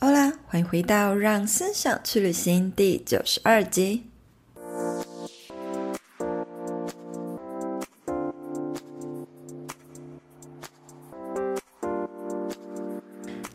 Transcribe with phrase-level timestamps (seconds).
[0.00, 4.04] 好啦，欢迎回到《让思想去旅行》第九十二集。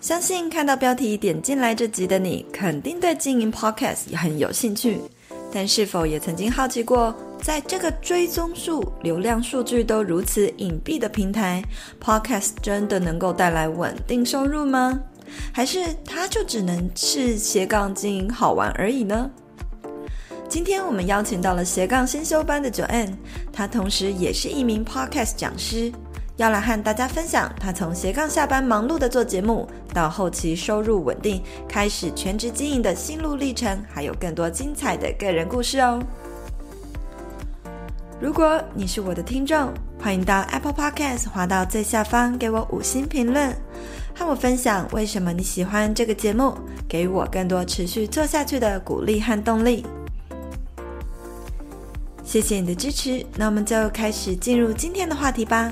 [0.02, 5.00] 相信看到标题点进来这集的你，肯定对经营 Podcast 也很有兴趣。
[5.50, 11.64] 但是否也曾经好奇过，在这个追踪数、流量数据都如此隐蔽的平台
[12.04, 15.00] ，Podcast 真的能够带来稳定收入吗？
[15.52, 19.30] 还是它就只能是斜杠经营好玩而已呢？
[20.50, 23.16] 今天我们邀请到了斜杠先修班的 Joanne，
[23.52, 25.92] 她同时也是一名 Podcast 讲师。
[26.38, 36.02] 要来和大家分享他从斜杠下班忙碌的做节目，到后期收入稳定，开始全职经营的心路历程，还有更多精彩的个人故事哦。
[38.20, 39.72] 如果你是我的听众，
[40.02, 43.56] 欢迎到 Apple Podcast 滑到最下方给我五星评论，
[44.16, 46.56] 和我分享为什么你喜欢这个节目，
[46.88, 49.86] 给我更多持续做下去的鼓励和动力。
[52.24, 55.72] 谢谢你的支持，那我们就开始进入今天的话题吧。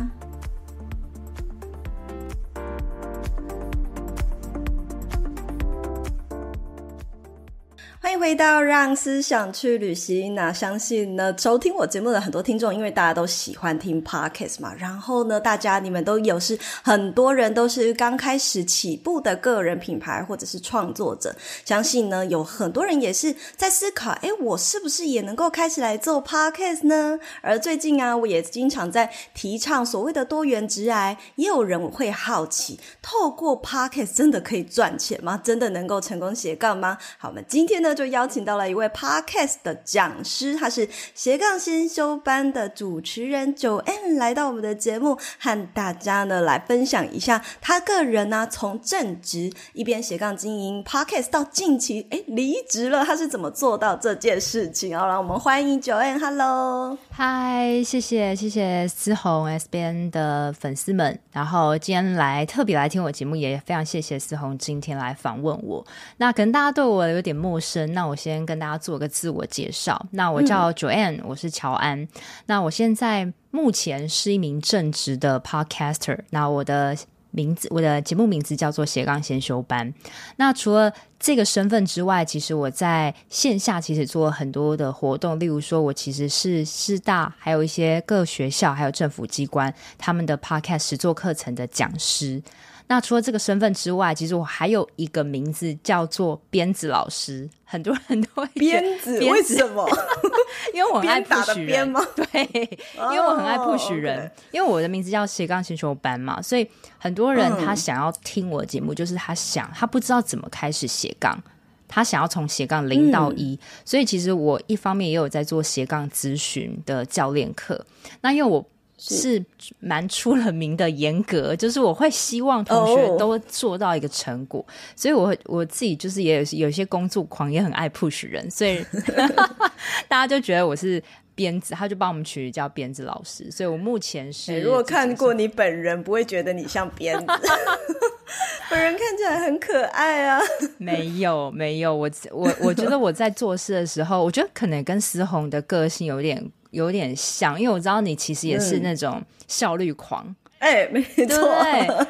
[8.22, 10.36] 回到让思想去旅行。
[10.36, 14.72] 那相信呢，收听我节目的很多听众，因为大家都喜欢听 Podcast 嘛。
[14.78, 21.36] 然后呢，大家你们都有是很多人都是刚开始起步的个人品牌或者是创作者。
[21.66, 27.18] 相信呢，有很多人也是在思考，诶，我是不是也能够开始来做 Podcast 呢？
[27.42, 35.42] 而最近啊，我也经常在提倡所谓的多元直癌，也有人会好奇，透过 Podcast 真的可以赚钱吗？
[35.44, 37.00] 真的能够成功斜杠吗？
[37.18, 54.98] 好，我们今天呢，就邀请到了一位 Podcast 的讲师，他是斜杠先修班的主持人九 N，来到我们的节目，和大家呢来分享一下他个人呢、从正职一边斜杠经营 Podcast 到近期诶离职了，他是怎么做到这件事情？
[54.98, 65.86] 好，让我们欢迎九 N，Hello，嗨，谢谢谢谢思宏 S 编的粉丝们，然后今天来特别来听我节目，也非常谢谢思宏今天来访问我。
[66.18, 67.92] 那可能大家对我有点陌生。
[67.94, 70.06] 那我先跟大家做个自我介绍。
[70.12, 72.08] 那我叫 Joanne，嗯，我是乔安。
[72.46, 76.20] 那我现在目前是一名正职的 Podcaster。
[76.30, 76.98] 那我的
[77.32, 79.94] 名字，我的节目名字叫做斜杠先修班。
[80.36, 92.42] 那除了这个身份之外，其实我在线下其实做了很多的活动，例如说我其实是师大，还有一些各学校，还有政府机关他们的 Podcast 实作课程的讲师。
[92.92, 99.90] 那除了这个身份之外，其实我还有一个名字叫做鞭子老师，很多人都会鞭子，为什么？
[100.76, 102.06] 因为我很爱 push 人吗？
[102.14, 104.32] 对，因为我很爱 push 人，oh, okay.
[104.52, 111.42] 因为我的名字叫斜杠星球班嘛，所以很多人他想要听我的节目，嗯，就是他想他不知道怎么开始斜杠，
[111.88, 117.86] 他想要从斜杠零到一，嗯，所以其实我一方面也有在做斜杠咨询的教练课，
[118.20, 118.66] 那因为我。
[119.04, 119.44] 是
[119.80, 124.70] 蛮出了名的严格，就是我会希望同学都做到一个成果，oh.
[124.96, 128.86] 所以我我自己就是也有有些工作狂，也很爱 push 人，所以
[130.08, 131.02] 大家就觉得我是
[131.34, 137.26] 鞭子，他就帮我们取叫鞭子老师，所以我目前是、欸、如果看过你本人，不会觉得你像鞭子，
[138.70, 140.40] 本人看起来很可爱啊，
[140.78, 146.52] 没有没有，我我我觉得我在做事的时候，我觉得可能跟思宏的个性有点。
[146.72, 152.08] 有点像，因为我知道你其实也是那种效率狂，哎、嗯，没错，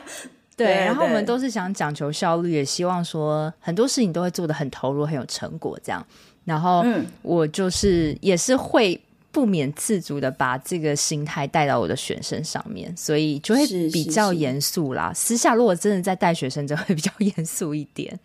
[0.56, 6.06] 对，然后我们都是想讲求效率，也希望说很多事情都会做得很投入、很有成果这样。
[6.44, 6.84] 然后
[7.22, 9.00] 我就是也是会
[9.32, 15.12] 不免自主的把这个心态带到我的学生上面，所以就会比较严肃啦。
[15.16, 18.20] 私下如果真的在带学生，就会比较 严肃一点。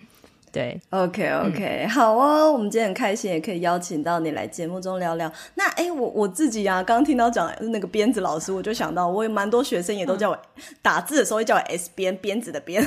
[0.57, 5.31] 对，OK OK，嗯，好哦，我们今天很开心，也可以邀请到你来节目中聊聊。
[5.55, 12.83] 那哎，我我自己啊，刚听到讲那个鞭子老师，我就想到，我有蛮多学生也都叫我、嗯、打字的时候会叫我 S 鞭，鞭子的鞭，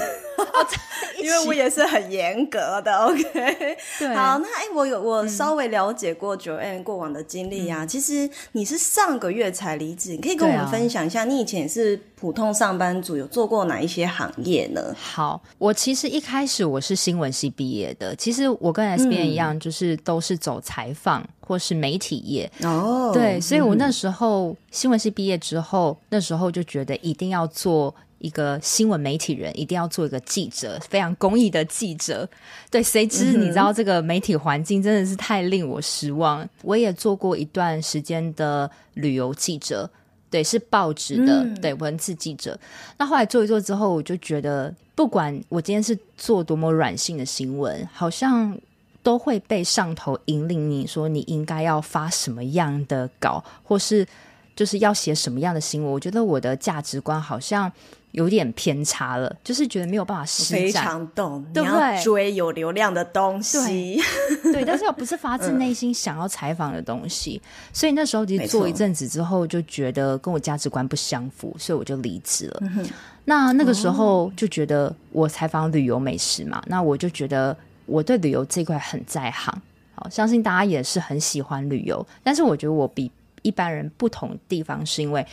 [1.21, 2.91] 因为我也是很严格的。
[3.05, 14.93] OK，对，好，那哎，我有我稍微了解过 Joanne 过往的经历啊、嗯，其实你是上个月才离职，你可以跟我们分享一下，你以前也是普通上班族，有做过哪一些行业呢？
[14.99, 23.11] 好，我其实一开始我是新闻系毕业的，其实我跟 S 编一样、嗯，就是都是走采访或是媒体业哦。
[23.13, 32.27] 对，所以我那时候、嗯、新闻系毕业之后，那时候就觉得一定要做一个新闻媒体人，一定要做一个记者，非常公益的记者。
[32.69, 36.45] 对，谁知你知道这个媒体环境真的是太令我失望。
[36.63, 39.89] 我也做过一段时间的旅游记者。
[40.29, 42.57] 对，是报纸的，嗯、对，文字记者。
[42.97, 48.57] 那后来做一做之后，我就觉得，不管我今天是做多么软性的新闻，好像
[49.01, 54.07] 都会被上头引领你说你应该要发什么样的稿，或是
[54.55, 55.91] 就是要写什么样的新闻。
[55.91, 57.71] 我觉得我的价值观好像。
[58.11, 62.03] 有点偏差了，就是觉得没有办法施展，非常懂，对不对？
[62.03, 64.01] 追有流量的东西，
[64.41, 72.59] 对，对但是又不是发自内心想要采访的东西，嗯、所以那时候其实做一阵子之后，就觉得跟我价值观不相符，所以我就离职了。
[72.61, 72.87] 嗯、
[73.25, 79.53] 那那个时候就觉得我采访旅游美食嘛，哦、那我就觉得我对旅游这块很在行，
[79.93, 83.11] 好，相信大家也是很喜欢旅游，但是我觉得我比
[83.43, 85.23] 一般人不同地方是因为。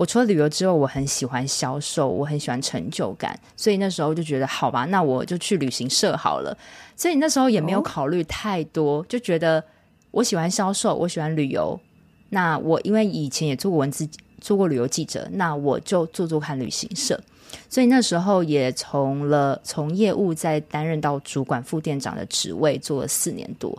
[0.00, 6.56] 我除了旅游之后，我很喜欢销售，我很喜欢成就感，所以那时候就觉得好吧，那我就去旅行社好了。
[6.96, 9.62] 所以那时候也没有考虑太多，哦、就觉得
[10.10, 11.78] 我喜欢销售，我喜欢旅游。
[12.30, 14.08] 那我因为以前也做过文字，
[14.40, 17.20] 做过旅游记者，那我就做做看旅行社。
[17.68, 23.70] 所以那时候也从了从业务再担任到主管副店长的职位，做了四年多。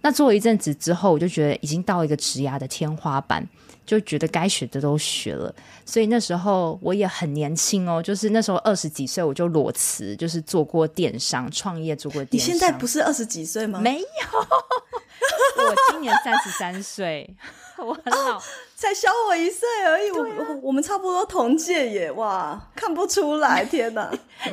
[0.00, 3.46] 那做了一阵子之后，我就觉得已经到一个职涯的天花板。
[3.88, 5.50] 就觉得该学的都学了，
[5.86, 12.46] 所以那时候我也很年轻哦，就是那时候二十几岁我就裸辞，就是做过电商创业，做过电商。
[12.46, 13.80] 你现在不是二十几岁吗？
[13.80, 14.04] 没有，
[15.64, 17.34] 我今年三十三岁，
[17.84, 18.36] 我很老。
[18.36, 18.42] 哦
[18.78, 24.08] 才小我一岁而已，啊、我我们差不多同届耶，哇，看不出来， 天哪，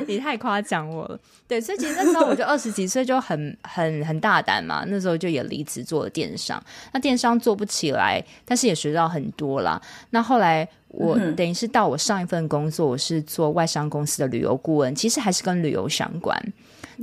[0.08, 1.16] 你太夸奖我了。
[1.46, 4.84] 对，所以其实那时候我就 二十几岁，就很很很大胆嘛。
[4.88, 6.60] 那时候就也离职做了电商，
[6.92, 9.80] 那电商做不起来，但是也学到很多啦。
[10.10, 16.36] 那后来我等于是到我上一份工作，我是做外商公司的旅游顾问，其实还是跟旅游相关。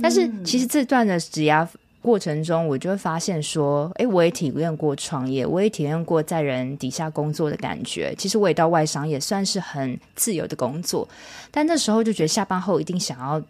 [0.02, 1.66] 但是其实这段的职涯。
[2.04, 8.14] 过程中，我就会发现说，诶，我也体验过创业，我也体验过在人底下工作的感觉。
[8.18, 11.08] 其实我也到外商，也算是很自由的工作。
[11.50, 13.42] 但那时候就觉得下班后一定想要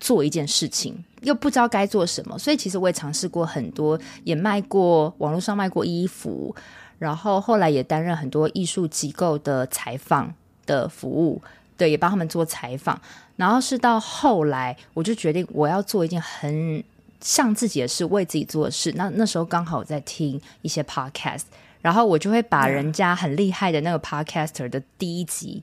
[0.00, 0.92] 做一件事情，
[1.22, 2.36] 又不知道该做什么。
[2.36, 6.52] 所以其实我也尝试过很多，也卖过网络上卖过衣服，
[6.98, 10.34] 然后后来也担任很多艺术机构的采访
[10.66, 11.40] 的服务，
[11.76, 13.00] 对，也帮他们做采访。
[13.36, 16.82] 然后是到后来，我就决定我要做一件很。
[17.20, 18.92] 像自己的事，为自己做的事。
[18.96, 21.42] 那那时候刚好在听一些 podcast，
[21.80, 25.62] 然后我就会把人家很厉害的那个 podcaster 的第一集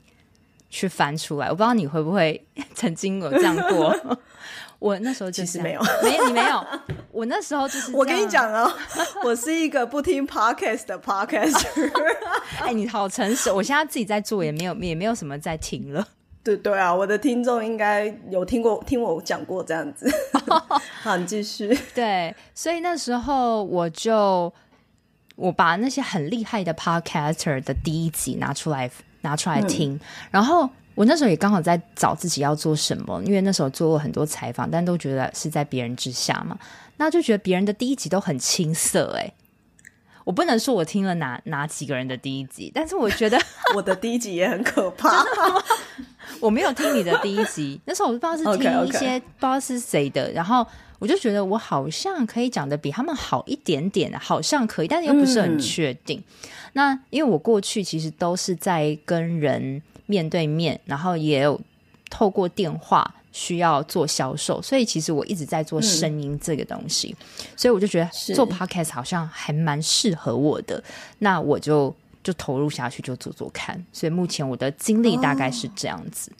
[0.70, 1.46] 去翻出来。
[1.48, 2.44] 我不知道你会不会
[2.74, 3.94] 曾经有这样过。
[4.78, 6.64] 我那时候就其实没有，没有你没有。
[7.10, 8.72] 我那时候就是，我跟你讲哦，
[9.24, 11.90] 我是一个不听 podcast 的 podcaster。
[12.60, 16.06] 哎，你好诚实，我现在自己在做，也没有也没有什么在听了。
[16.42, 20.10] 对对啊，我的听众应该有听过听我讲过这样子。
[21.02, 21.76] 好，你继续。
[21.94, 24.52] 对，所以那时候我就
[25.36, 28.90] 我把那些很厉害的 podcaster 的第一集拿出来
[29.20, 30.00] 拿出来听，嗯、
[30.30, 36.58] 然后我那时候也刚好在找自己要做什么，因为那时候做过很多采访，但都觉得是在别人之下嘛，
[36.96, 39.32] 那就觉得别人的第一集都很青涩哎。
[40.28, 43.40] 我不能说我听了哪哪几个人的第一集，但是我觉得
[43.74, 45.24] 我的第一集也很可怕。
[46.38, 49.20] 我没有听你的第一集，那时候我不知道是听 一些 okay, okay.
[49.20, 50.66] 不知道是谁的，然后
[50.98, 56.18] 我就觉得我好像可以讲的比他们好一点点，好像可以，但是又不是很确定。
[56.18, 56.24] 嗯、
[56.74, 61.58] 那因为我过去其实都是在跟人面对面，然后也有
[62.10, 63.14] 透过电话。
[63.38, 70.82] 需要做销售，所以其实我一直在做声音这个东西，嗯、所以我就觉得做 podcast 好像还蛮适合我的，
[71.20, 73.80] 那我就就投入下去，就做做看。
[73.92, 76.32] 所以目前我的经历大概是这样子。
[76.32, 76.34] 哦、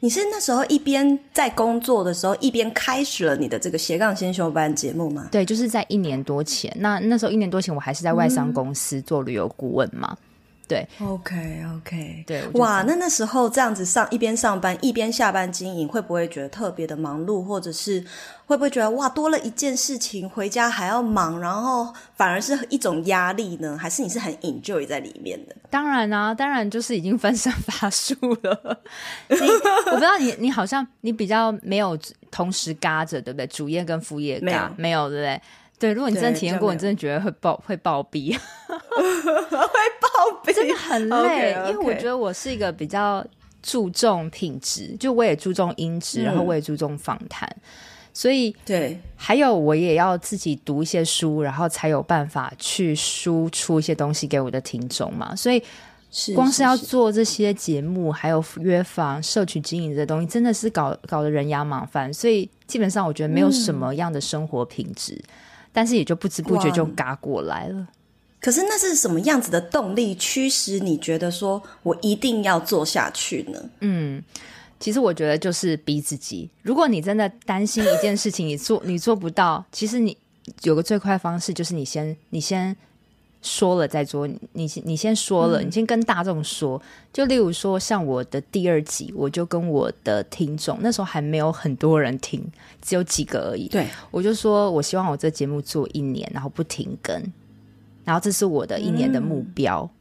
[0.00, 5.28] 你是那时候一边在工作的时候，一边开始了你的这个斜杠先修班节目吗？
[5.30, 6.74] 对，就是在一年多前。
[6.78, 10.16] 那那时候一年多前，我还是在外商公司做旅游顾问嘛。
[10.64, 18.02] 嗯对，OK OK，对，哇，那那时候这样子上一边上班一边下班经营，会不会觉得特别的忙碌，或者是
[18.46, 23.76] 会不会觉得哇多了一件事情，回家还要忙，然后反而是一种压力呢？
[23.76, 25.54] 还是你是很 enjoy 在里面的？
[25.68, 28.80] 当然啊，当然就是已经分身乏术了。
[29.28, 29.36] 你
[29.86, 31.98] 我不知道你，你好像你比较没有
[32.30, 33.46] 同时嘎着，对不对？
[33.48, 35.42] 主业跟副业嘎没有，没有对不对？
[35.84, 38.78] 对，如果你真的体验过，你真的觉得会暴会暴毙，会
[40.00, 41.54] 暴毙， 真的很 累。
[41.54, 41.70] Okay, okay.
[41.70, 43.22] 因为我觉得我是一个比较
[43.62, 47.46] 注重品质，就我也注重音质，嗯、然后我也注重访谈，
[48.14, 55.36] 所以对，还有我也要自己读一些书，然后才有办法去输出一些东西给我的听众嘛。
[55.36, 55.62] 所以
[56.34, 62.10] 光是要做这些节目，还有约访、社群经营这东西，真的是搞搞得人仰马翻。
[62.10, 65.12] 所以基本上，我觉得没有什么样的生活品质。
[65.14, 65.28] 嗯
[65.74, 67.88] 但是也就不知不觉就嘎过来了，
[68.40, 73.58] 可是那是什么样子的动力驱使你觉得说我一定要做下去呢？
[73.80, 74.22] 嗯，
[74.78, 76.48] 其实我觉得就是逼自己。
[76.62, 80.16] 如果你真的担心一件事情，你做你做不到，其实你
[80.62, 82.74] 有个最快方式就是你先你先。
[83.44, 86.80] 说了再做，你你先说了，嗯、你先跟大众说。
[87.12, 92.42] 就例如说，像我的第二集，我就跟我的听众，那时候还没有很多人听，
[92.80, 93.68] 只有几个而已。
[93.68, 97.14] 对，我就说我希望我这节目做一年，然后不停更，
[98.04, 99.82] 然后这是我的一年的目标。
[99.82, 99.93] 嗯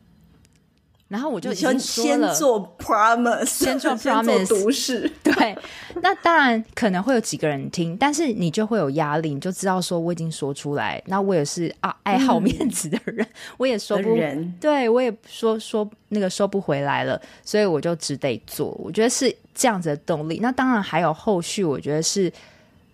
[1.14, 5.08] 然后我就先先做 promise，先做 promise，读誓。
[5.22, 5.56] 对，
[6.02, 11.00] 那当然可能会有几个人听，但是你就会有压力，你就知道说我已经说出来。
[11.06, 14.18] 那我也是啊，爱好面子的人， 嗯、我也说不，
[14.60, 18.70] 对我也说说那个收不回来了，所以我就只得做。
[18.84, 20.40] 我觉得是这样子的动力。
[20.42, 22.34] 那当然还有后续，我觉得是，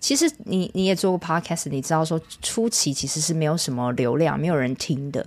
[0.01, 5.25] 其实你你也做过 podcast，你知道说初期其实是没有什么流量，没有人听的。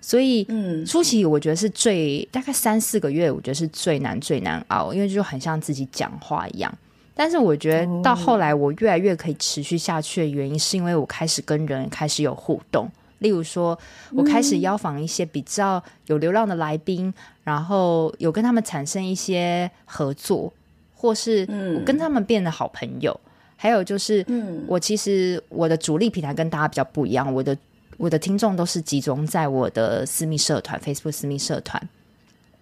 [0.00, 6.72] 所以，嗯，初期我觉得是最大概三四个月，我觉得是最难最难熬，因为就很像自己讲话一样。
[7.14, 12.88] 但是我觉得到后来，我越来越可以持续下去的原因，是因为我开始跟人开始有互动。
[13.18, 13.76] 例如说，
[14.12, 17.12] 我开始邀访一些比较有流量的来宾，
[17.42, 20.52] 然后有跟他们产生一些合作，
[20.94, 21.44] 或是
[21.76, 23.18] 我跟他们变得好朋友。
[23.56, 24.24] 还有就是，
[24.68, 27.56] 我其实我的主力平台跟大家比较不一样，我的。
[27.98, 31.88] 我的听众都是集中在我的私密社团，Facebook 私密社团，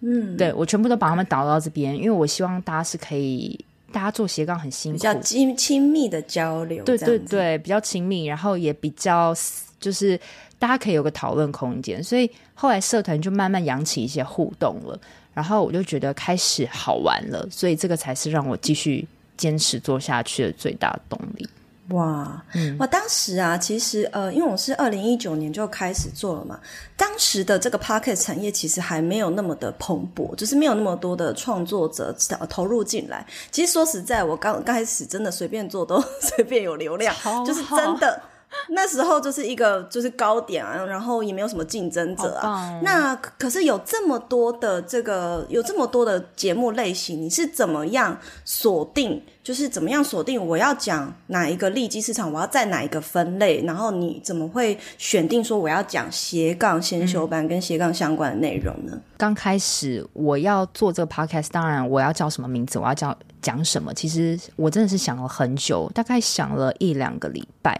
[0.01, 9.33] 嗯，对，我全部都把他们导到这边，因为我希望大家是可以，大家做斜杠很辛苦，比较亲亲密的交流，对对对，比较亲密，然后也比较
[9.79, 10.19] 就是
[10.57, 14.99] 大家可以有个讨论空间，所以后来社团就慢慢养起一些互动了，
[15.35, 21.47] 然后我就觉得开始好玩了，所以这个才是让我继续坚持做下去的最大动力。
[21.89, 22.87] 哇，嗯、哇！
[22.87, 26.59] 当时啊，其实呃，因为我是二零一九年就开始做了嘛，
[26.95, 32.15] 当时的这个 Pocket 产业其实还没有那么的蓬勃，就是没有那么多的创作者
[32.49, 33.25] 投入进来。
[33.51, 38.21] 其实说实在，我刚刚开始真的随便做都 随便有流量，好就是真的。
[38.69, 42.79] 那时候就是一个就是高点啊，然后也没有什么竞争者啊。
[42.83, 49.21] 那可是有这么多的这个有这么多的节目类型，你是怎么样锁定？
[49.43, 53.63] 就是怎么样锁定我要讲哪一个利基市场，我要在哪一个分类？
[53.63, 58.99] 然后你怎么会选定说我要讲斜杠先修班跟斜杠相关的内容呢？
[59.17, 63.93] 刚开始我要做这个 podcast，当然我要叫什么名字，我要讲讲什么？
[63.93, 67.79] 其实我真的是想了很久，大概想了一两个礼拜。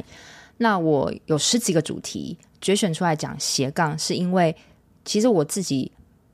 [0.58, 4.56] 那我有十几个主题决选出来讲斜杠，是因为
[5.06, 5.92] 其实我自己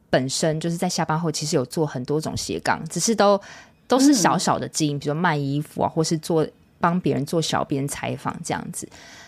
[0.10, 3.40] 本身就是在下班后，其实有做很多种斜杠，只是都
[3.88, 6.48] 都是小小的经营，嗯、比如说卖衣服啊，或是做
[6.80, 8.88] 帮别人做小编采访这样子，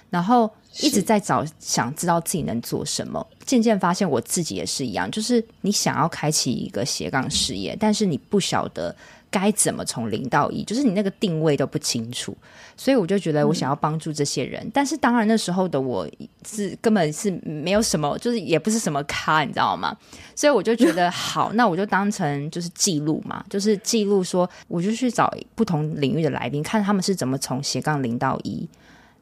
[0.10, 0.50] 然后
[0.80, 8.96] 一直在找想知道自己能做什么，渐渐发现我自己也是一样，就是你想要开启一个斜杠事业，但是你不晓得。
[9.36, 10.64] 该怎么从零到一？
[10.64, 12.34] 就是你那个定位都不清楚，
[12.78, 14.64] 所以我就觉得我想要帮助这些人。
[14.64, 16.08] 嗯、但是当然那时候的我
[16.48, 19.94] 是根本是没有什么，就是也不是什么咖，你知道吗？
[20.36, 28.66] 所以我就觉得好， 那我就当成就是记录嘛，就是记录说，我就去找不同领域的来宾，看他们是怎么从斜杠零到一。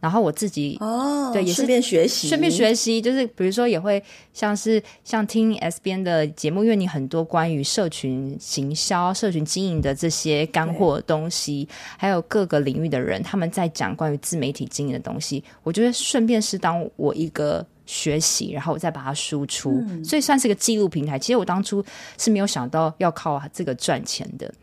[0.04, 11.66] 然后我自己哦，对，也是顺便学习，顺便学习，就是比如说也会像是像听 S 边的节目，因为你很多关于社群行销、社群经营的这些干货东西，
[11.98, 21.18] 还有各个领域的人他们在讲关于自媒体经营的东西，我觉得顺便是当我一个学习，然后我再把它输出，嗯、所以算是个记录平台。
[21.18, 21.82] 其实我当初
[22.18, 24.54] 是没有想到要靠这个赚钱的。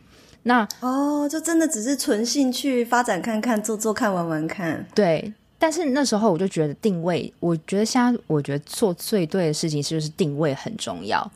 [0.50, 4.84] 那哦，就真的只是纯兴趣发展看看，做做看，玩玩看。
[4.92, 11.30] 对，但是那时候我就觉得定位，我觉得现在我觉得做最对的事情是不是定位很重要。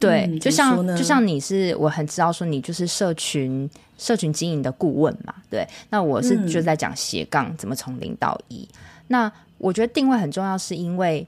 [0.00, 5.32] 对，嗯、就像就像你是，我很知道说你就是社群社群经营的顾问嘛。
[5.48, 8.68] 对，那我是就在讲斜杠怎么从零到一。
[8.72, 11.24] 嗯、那我觉得定位很重要，是因为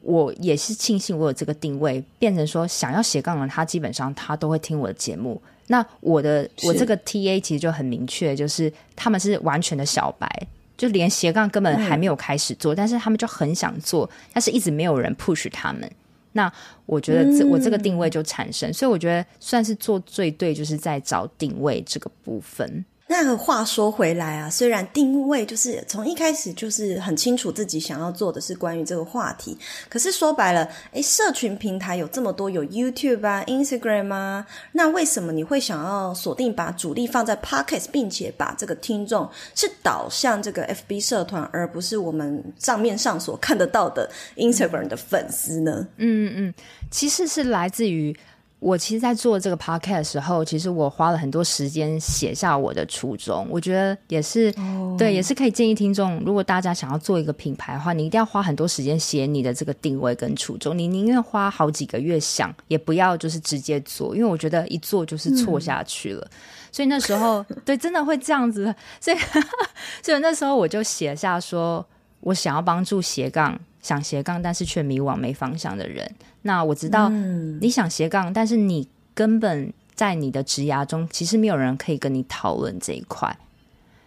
[0.00, 5.40] 我也是庆幸我有这个定位，变成说想要斜杠的人，他基本上他都会听我的节目。
[5.68, 10.28] 那我的我这个 TA 其实就很明确，就是他们是完全的小白，
[10.76, 15.90] 就连斜杠根本还没有开始做，嗯、但是他们就很想做，但是一直没有人 push 他们。
[16.32, 16.52] 那
[16.84, 22.84] 我觉得这我这个定位就产生，嗯、所以我觉得算是做最对，就是在找定位这个部分。
[23.06, 29.56] 那话说回来啊，虽然定位就是从一开始就是很清楚自己想要做的是关于这个话题，
[29.88, 45.86] 可是说白了，诶，社群平台有这么多，有 YouTube 啊、Instagram 啊，那为什么你会想要锁定把主力放在 Podcast，并且把这个听众是导向这个 FB 社团，而不是我们账面上所看得到的 Instagram 的粉丝呢？
[45.98, 46.54] 嗯嗯，
[46.90, 48.16] 其实是来自于。
[48.64, 53.46] 我其实，在做这个 podcast 的时候，其实我花了很多时间写下我的初衷。
[53.50, 54.96] 我觉得也是，oh.
[54.96, 60.76] 对，也是可以建议听众，如果大家想要做一个品牌的话，你一定要花很多时间写你的这个定位跟初衷。
[60.78, 66.26] 你宁愿花好几个月想，也不要就是直接做，因为我觉得一做就是错下去了。
[66.30, 66.38] 嗯、
[66.72, 68.74] 所以那时候， 对，真的会这样子。
[68.98, 69.16] 所以，
[70.02, 71.84] 所以那时候我就写下说，
[72.20, 73.60] 我想要帮助斜杠。
[73.82, 76.10] 想斜杠，但是却迷惘没方向的人。
[76.46, 83.34] 那我知道你想斜杠，嗯、但是你根本在你的职涯中，其实没有人可以跟你讨论这一块。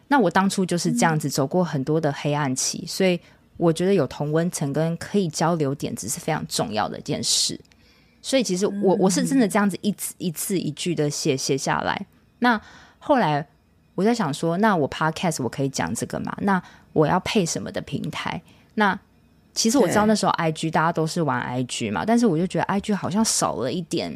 [0.08, 3.20] 那我当初就是这样子走过很多的黑暗期，嗯、所以
[3.58, 7.60] 我觉得有同温层跟可以交流点子是非常重要的一件事。
[8.22, 12.06] 所以其实我我是真的这样子一字一字一句的写写下来。
[12.40, 12.62] 那
[13.00, 13.48] 后来
[13.96, 16.38] 我在想说，那我 Podcast 我可以讲这个吗？
[16.42, 16.62] 那
[16.94, 18.42] 我要配什么的平台？
[18.76, 19.00] 那
[19.58, 24.14] 其实我知道那时候 IG 大家都是玩 IG 嘛，但是我就觉得 IG 好像少了一点，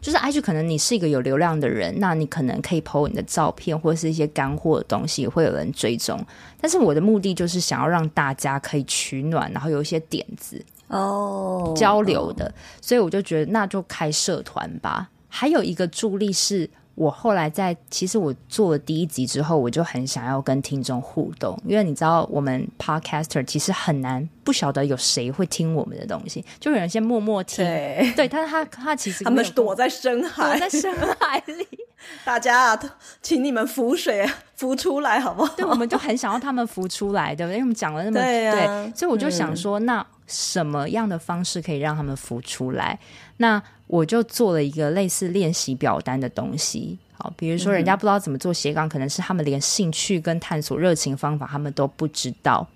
[0.00, 6.18] 就是 IG 可能你是一个有流量的人，那你可能可以 po 你的照片或者是一些干货的东西，会有人追踪。
[6.58, 15.10] 但是我的目的就是想要让大家可以取暖，然后有一些点子哦交流的，所以我就觉得那就开社团吧。
[15.28, 16.70] 还有一个助力是。
[16.98, 31.66] 我后来在，其实我做了第一集之后，我就很想要跟听众互动，因为你知道，我们 Podcaster 其实很难不晓得有谁会听我们的东西，就有人先默默听，对，对，但是他他其实他们躲在深海，躲在深海里，
[32.26, 32.80] 大家啊，
[33.22, 35.54] 请你们浮水浮出来好不好？
[35.56, 37.58] 对，我们就很想要他们浮出来，对不对？
[37.58, 42.96] 因为我们讲了那么对，啊、对，所以我就想说，嗯、那什么样的方式可以让他们浮出来？
[43.38, 52.66] 那我就做了一个类似练习表单的东西，好，比如说人家不知道怎么做斜杠，嗯、可能是他们连兴趣跟探索热情方法他们都不知道，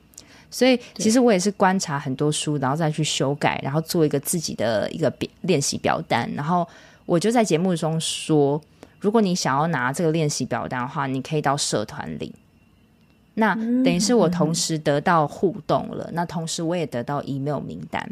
[0.51, 6.67] 所以其实我也是观察很多书，然后再去修改，然后做一个自己的一个练练习表单，然后
[7.05, 8.59] 我就在节目中说，
[8.99, 12.35] 如果你想要拿这个练习表单的话，你可以到社团里，
[13.35, 18.07] 那等于是我同时得到互动了，嗯、那同时我也得到 email 名单。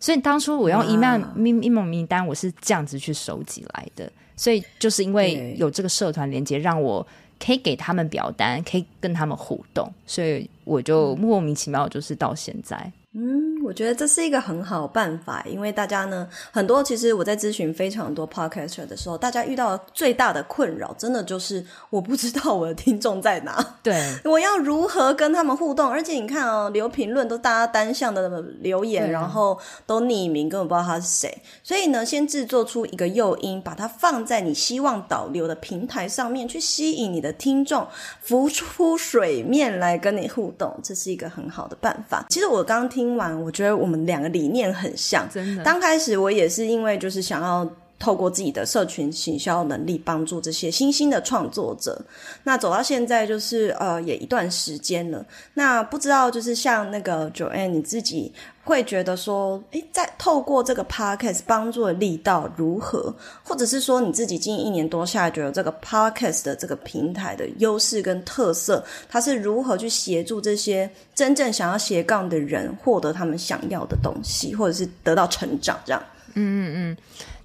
[0.00, 4.10] 所以当初我用 email 名 email 名单，我是这样子去收集来的。
[4.36, 7.06] 所以就是因为有这个社团连接，让我
[7.38, 12.92] 可以给他们表单，可以跟他们互动，所以我就莫名其妙就是到现在。
[13.12, 25.90] 嗯，我觉得这是一个很好办法，因为大家呢，很多其实我在咨询非常多 podcaster 的时候，大家遇到最大的困扰，真的就是我不知道我的听众在哪，对， 我要如何跟他们互动？
[25.90, 31.42] 而且你看哦，留评论都大家单向的留言，然后都匿名，根本不知道他是谁。
[31.64, 37.84] 所以呢，先制作出一个诱因，把它放在你希望导流的平台上面，去吸引你的听众
[38.20, 42.24] 浮出水面来跟你互动，这是一个很好的办法。
[42.28, 42.84] 其实我刚。
[42.84, 45.26] 听完，我觉得我们两个理念很像。
[45.32, 47.66] 真的，刚开始我也是因为就是想要
[47.98, 52.00] 透过自己的社群行销能力帮助这些新兴的创作者。
[52.42, 55.24] 那走到现在就是呃也一段时间了。
[55.54, 58.32] 那不知道就是像那个 Joanne 你自己。
[58.66, 76.02] 会觉得说，诶，在透过这个 podcast 帮助的力道如何，或者是说你自己经营一年多下来，觉得这个 podcast 的这个平台的优势跟特色，它是如何去协助这些真正想要斜杠的人获得他们想要的东西，或者是得到成长这样？
[76.32, 76.96] 嗯嗯嗯，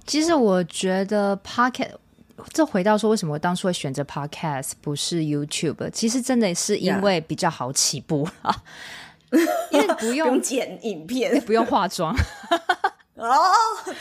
[0.06, 1.90] 其实我觉得 Pocket
[2.52, 8.26] 这回到说为什么我当初会选择 podcast 不是 YouTube，其实真的是因为比较好起步.
[9.70, 12.12] 因为不用， 不用剪影片，不用化妆
[13.14, 13.28] 哦，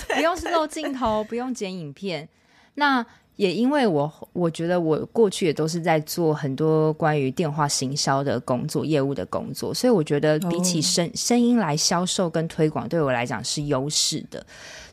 [0.08, 2.28] 不用是露镜头，不用剪影片。
[2.76, 14.46] 那也因为我我觉得我过去也都是在做很多关于电话行销的工作、业务的工作，所以我觉得比起声声音来销售跟推广，对我来讲是优势的。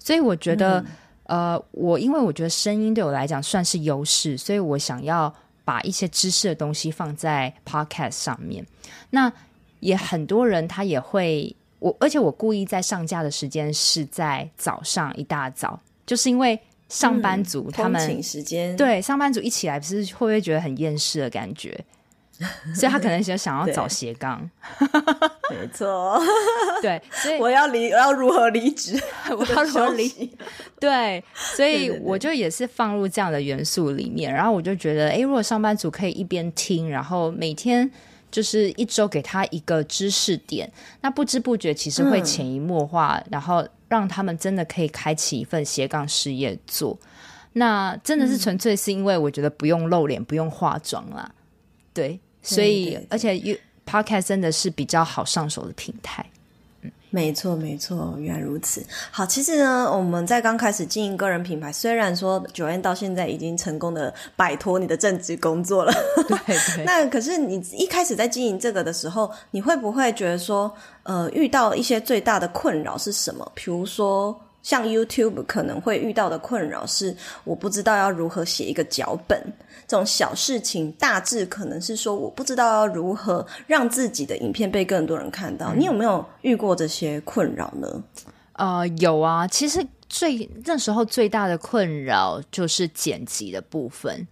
[0.06, 0.78] 所以我觉得，
[1.24, 8.64] 嗯、呃，我因为我觉得声音对我来讲算是优势，所以我想要把一些知识的东西放在 Podcast 上面。
[9.10, 9.32] 那
[9.80, 16.56] 也很多人他也会我，而且我故意在上架的时间是在早上一大早，就是因为
[16.88, 21.84] 上班族他们、嗯、时间对上班族一起来，不是会不会觉得很厌世的感觉？
[22.76, 24.48] 所以他可能就想要 找斜杠。
[25.60, 26.20] 没错，
[26.82, 29.00] 对，所以 我要离，我要如何离职？
[29.30, 30.36] 我要如何离？
[30.80, 37.88] 对，所以我就也是放入这样的元素里面，然后我就觉得，哎，如果上班族可以一边听，然后每天
[38.30, 46.98] 就是一周给他一个知识点，那不知不觉其实会潜移默化，嗯、然后让他们真的可以开启一份斜杠事业做。
[47.52, 51.30] 那真的是纯粹是因为我觉得不用露脸，不用化妆啦，
[51.94, 53.34] 对，所以而且
[53.88, 56.24] Podcast 真的是比较好上手的平台。
[56.82, 58.84] 嗯，没错没错，原来如此。
[59.10, 65.92] 好，其实呢，我们在刚开始经营个人品牌，虽然说 Joanne 到现在已经成功的摆脱你的正职工作了，
[66.28, 66.84] 对对。
[66.84, 70.70] 那可是你一开始在经营这个的时候，你会不会觉得说，
[71.04, 73.50] 呃，遇到一些最大的困扰是什么？
[73.54, 74.38] 比如说。
[74.62, 79.40] 像 YouTube 可能会遇到的困扰是，我不知道要如何写一个脚本，
[79.86, 80.90] 这种小事情。
[80.92, 85.74] 大致可能是说，我不知道要如何让自己的影片被更多人看到。
[85.74, 88.02] 嗯、你有没有遇过这些困扰呢？
[88.52, 89.46] 呃，有啊。
[89.46, 94.26] 其实最那时候最大的困扰就是剪辑的部分。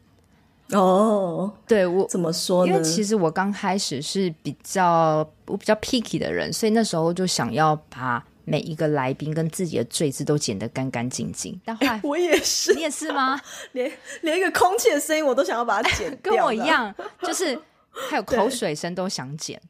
[0.73, 2.73] 哦，对我怎么说呢？
[2.73, 8.25] 因为其实我刚开始是比较我比较 picky 的人，所以那时候就想要把。
[8.44, 13.40] 每一个来宾跟自己的赘字都剪得干干净净，但后来、欸、我也是，你也是吗？
[13.72, 13.90] 连
[14.22, 17.59] 连一个空气的声音我都想要把它剪掉，跟我一样，就是
[17.90, 19.61] 还有口水声都想剪，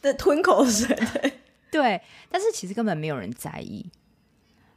[0.00, 1.32] 对，吞口水，对，
[1.70, 3.84] 对，但是其实根本没有人在意。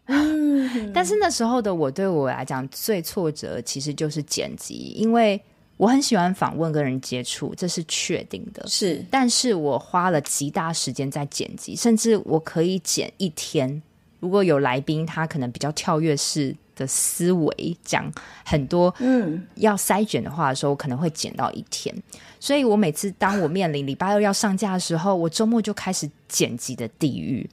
[0.05, 5.41] 嗯，但是那时候的我对我来讲最挫折其实就是剪辑，因为。
[5.77, 8.65] 我很喜欢访问跟人接触，这是确定的。
[8.67, 13.81] 是，但是我花了极大时间在剪辑，甚至我可以剪一天。
[14.21, 18.09] 如果有来宾，他可能比较跳跃式的思维，讲
[18.45, 21.93] 很多嗯要筛选的话的时候，我可能会剪到一天。
[22.39, 27.47] 所以我每次当我面临礼拜二要上架的时候，我周末就开始剪辑的地狱。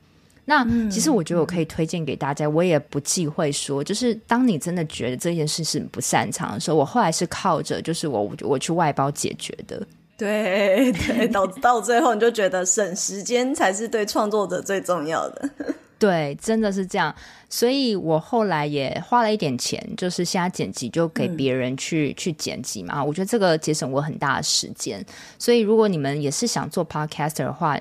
[0.44, 9.80] 那其实我觉得我可以推荐给大家，我也不忌讳说，就是当你真的觉得这件事是不擅长的时候，我后来是靠着就是我我去外包解决的。
[10.18, 15.50] 对对，到 到最后你就觉得省时间才是对创作者最重要的。
[15.98, 17.14] 对，真的是这样。
[17.48, 23.02] 所以我后来也花了一点钱，就是现在剪辑就给别人去、嗯、去剪辑嘛。
[23.02, 25.04] 我觉得这个节省我很大的时间。
[25.38, 27.78] 所以如果你们也是想做 podcaster 的话，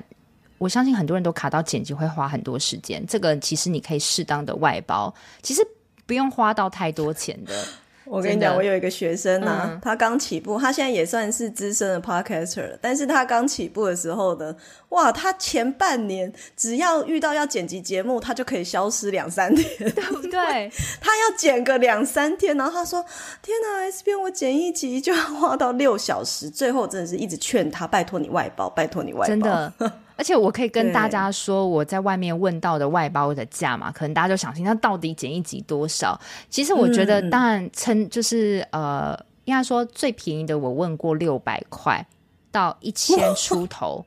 [0.62, 5.68] 我相信很多人都卡到剪辑会花很多时间，这个其实你可以适当的外包，其实
[6.06, 7.52] 不用花到太多钱的。
[8.06, 12.78] 我跟你讲，我有一个学生啊，嗯、他刚起步，他现在也算是资深的 podcaster 了。
[12.80, 14.56] 但是他刚起步的时候呢，
[14.90, 20.72] 哇，他前半年只要遇到要剪辑节目，他就可以消失两三天，对不 对？
[21.00, 23.04] 他要剪个两三天，然后他说
[23.42, 29.74] ：“天哪，SP 我剪一集就要花到六小时。”最后真的是一直劝他，拜托你外包，拜托你外包，真的。
[30.22, 36.16] 而且我可以跟大家说，我在外面问到的外包的价嘛，可能大家就想听，那到底减一级多少？
[36.48, 42.06] 其实我觉得，当然称就是、嗯、呃，应该说最便宜的，我问过六百块
[42.52, 44.06] 到一千出头，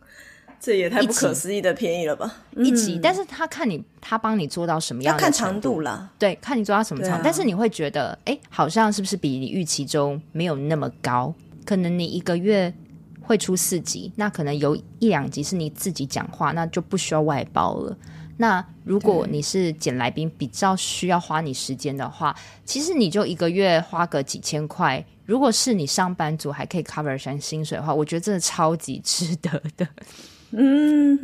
[0.60, 2.30] 这也太不可思议的便宜了吧？
[2.56, 5.18] 一级，嗯、但是他看你，他帮你做到什么样的？
[5.18, 11.32] 要看长度啦，对，看你做到什么长，啊、但是你会觉得，哎，好像是不是比你预期中没有那么高？
[11.64, 12.74] 可能你一个月。
[13.26, 17.96] 会出四集，那可能有一两集是你自己讲话，那就不需要外包了。
[18.38, 25.04] 那如果你是捡来宾，比较需要花你时间的话，其实你就一个月花个几千块。
[25.24, 29.88] 如果是你上班族还可以 cover 上薪水的话，我觉得真的超级值得的。
[30.50, 31.18] 嗯，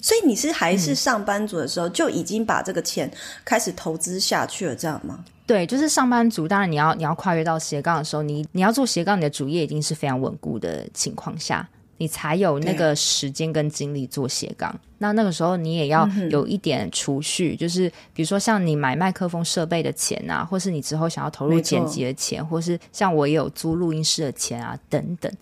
[0.00, 3.10] 所以你是还是上班族的时候就已经把这个钱
[3.44, 5.24] 开始投资下去了，这样吗？
[5.48, 6.46] 对，就是上班族。
[6.46, 14.78] 当然，你要你要跨越到斜杠的时候，你你要做斜杠，你的主业一定是非常稳固的情况下，你才有那个时间跟精力做斜杠。
[14.98, 25.32] 那那个时候，你也要有一点储蓄，嗯、就是比如说像你买麦克风设备的钱啊，或是你之后想要投入剪辑的钱，或是像我也有租录音室的钱啊，等等。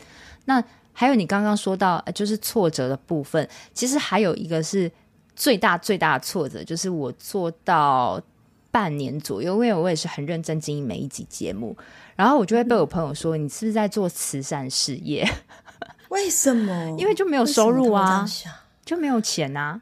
[0.45, 4.89] 那还有你刚刚说到，就是挫折的部分，其实还有一个是
[5.35, 8.23] 最大最大的挫折，就是我做到。
[8.77, 11.75] 半年左右，因为我也是很认真经营每一集节目，
[12.15, 15.27] 然后我就会被我朋友说：“嗯、你是不是在做慈善事业？”
[16.11, 16.95] 为什么？
[16.99, 18.27] 因为就没有收入啊，
[18.85, 19.81] 就没有钱啊。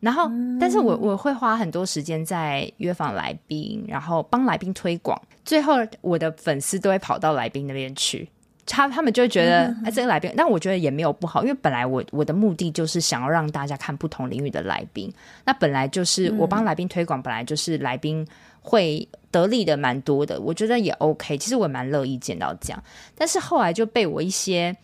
[0.00, 8.28] 然后，嗯、但是我我会花很多时间在约访来宾，然后帮来宾推广，最后我的粉丝都会跑到来宾那边去。
[8.66, 15.12] 他他们就会觉得，哎，这个来宾，但我觉得也没有不好，因为本来我我的目的就是想要让大家看不同领域的来宾，
[15.44, 18.26] 那本来就是我帮来宾推广，本来就是来宾
[18.60, 21.38] 会得利的蛮多的，我觉得也 OK。
[21.38, 22.82] 其实我蛮乐意见到这样，
[23.14, 24.76] 但是后来就被我一些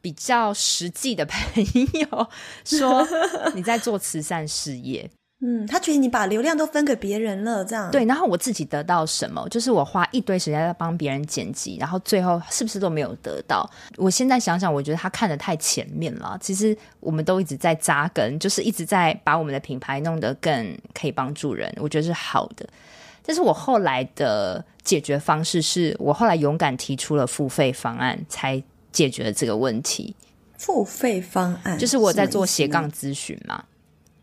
[0.00, 2.28] 比较实际的朋友
[2.64, 3.06] 说
[3.54, 5.10] 你在做慈善事业。
[5.40, 8.06] 嗯，他觉得你把流量都分给别人了，这样对。
[8.06, 9.46] 然后我自己得到什么？
[9.50, 13.68] 就是我花一堆时间在帮别人剪辑，然后最后是不是都没有得到？
[13.98, 16.38] 我现在想想，我觉得他看得太前面了。
[16.40, 22.66] 其实我们都一直在扎根，就是一直在把我们的品牌弄得更可以帮助人，我觉得是好的。
[23.22, 30.16] 但是我后来的解决方式是我后来勇敢提出了付费方案，才解决了这个问题。
[30.56, 33.62] 付费方案就是我在做斜杠咨询嘛。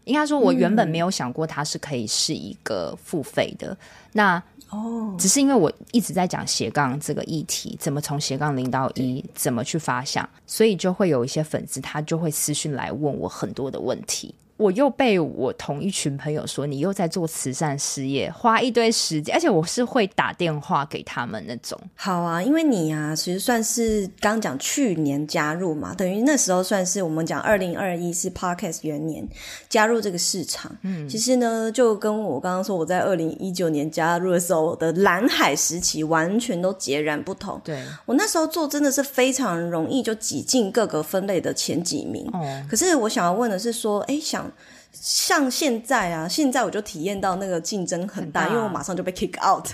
[0.05, 3.71] 应该说，我原本没有想过它是可以是一个付费的。
[3.71, 3.77] 嗯、
[4.13, 14.33] 那哦，只是因为我一直在讲斜杠这个议题，怎么从斜杠零到一，怎么去发想，所以就会有一些粉丝他就会私讯来问我很多的问题。
[14.55, 21.77] 我又被我同一群朋友说，你又在做慈善事业，花一堆时间，而且我是会打电话给他们那种。
[21.95, 29.27] 好啊，因为你啊，其实算是刚讲去年加入嘛，等于那时候算是我们讲二零二一是 Podcast 元年
[29.67, 30.71] 加入这个市场。
[30.83, 37.59] 嗯，其实呢，就跟我刚刚说我在二零一九年加入的时候我的蓝海时期完全都截然不同。
[37.63, 42.29] 对，我那时候做真的是非常容易就挤进各个分类的前几名。
[42.31, 44.43] 哦，可是我想要问的是说，哎，想。
[44.91, 49.67] 像现在啊，现在我就体验到那个竞争很大，很大，因为我马上就被 kick out。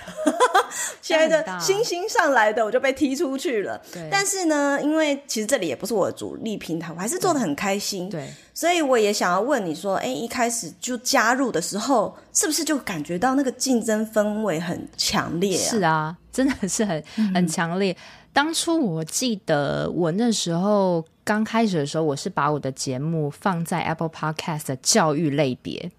[1.02, 3.80] 现在的新兴上来的我就被踢出去了。
[3.92, 4.08] 对。
[4.10, 8.10] 但是呢，因为其实这里也不是我的主力平台，我还是做得很开心。
[8.10, 8.30] 对。
[8.54, 15.70] 所以我也想要问你说，哎，一开始就加入的时候，是不是就感觉到那个竞争氛围很强烈啊？
[15.70, 17.92] 是啊，真的是很很强烈。
[17.92, 17.96] 嗯。
[18.32, 21.04] 当初我记得我那时候。
[21.30, 25.92] 刚开始的时候，我是把我的节目放在 Apple Podcast 的教育类别，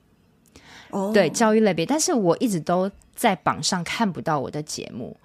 [0.90, 1.14] 哦，oh.
[1.14, 5.16] 对，教育类别，但是我一直都在榜上看不到我的节目。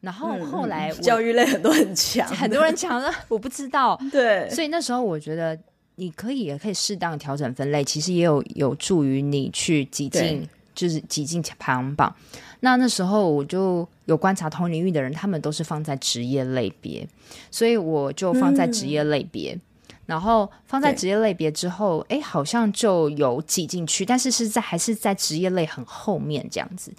[0.00, 3.96] 然后后来教育类很多很强，很多人强了， 我不知道。
[4.10, 5.56] 对，所以那时候我觉得
[5.94, 12.14] 你可以也可以适当调整分类，其实也有有助于你去挤进，就是挤进排行榜。
[12.60, 17.04] 那那时候我就有观察同领域的人，他们都是放在职业类别，
[17.50, 19.60] 所以我就放在职业类别，嗯、
[20.06, 26.92] 然后放在职业类别之后，哎，好像就有挤进去，但是是在还是在职业类很后面这样子。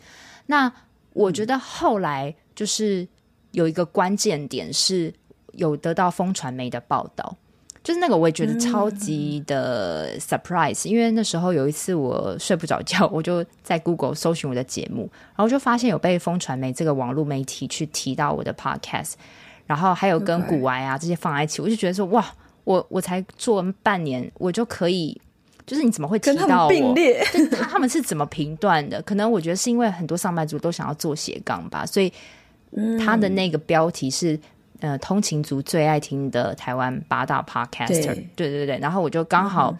[0.47, 0.71] 那
[1.13, 3.07] 我觉得后来就是
[3.51, 5.13] 有一个关键点是
[5.53, 7.35] 有得到风传媒的报道。
[7.87, 19.13] 就是那个，我也觉得超级的 surprise，、嗯、因为那时候有一次我睡不着觉， 我就在 Google 搜寻我的节目，然后就发现有被风传媒这个网络媒体去提到我的 podcast，
[19.65, 22.29] 然后还有跟古玩啊这些放在一起，我就觉得说哇，
[22.65, 25.17] 我我才做半年，我就可以，
[25.65, 27.23] 就是你怎么会提到并列？
[27.49, 29.01] 他他们是怎么评断的？
[29.07, 32.11] 可能我觉得是因为很多上班族都想要做斜杠吧，所以
[32.99, 34.37] 他的那个标题是。
[34.79, 39.75] 呃，通勤族最爱听的台湾八大 Podcaster，对，对对对，然后我就刚好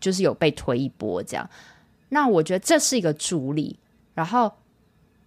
[0.00, 1.58] 就是有被推一波这样，嗯、
[2.08, 3.78] 那我觉得这是一个助力，
[4.12, 4.52] 然后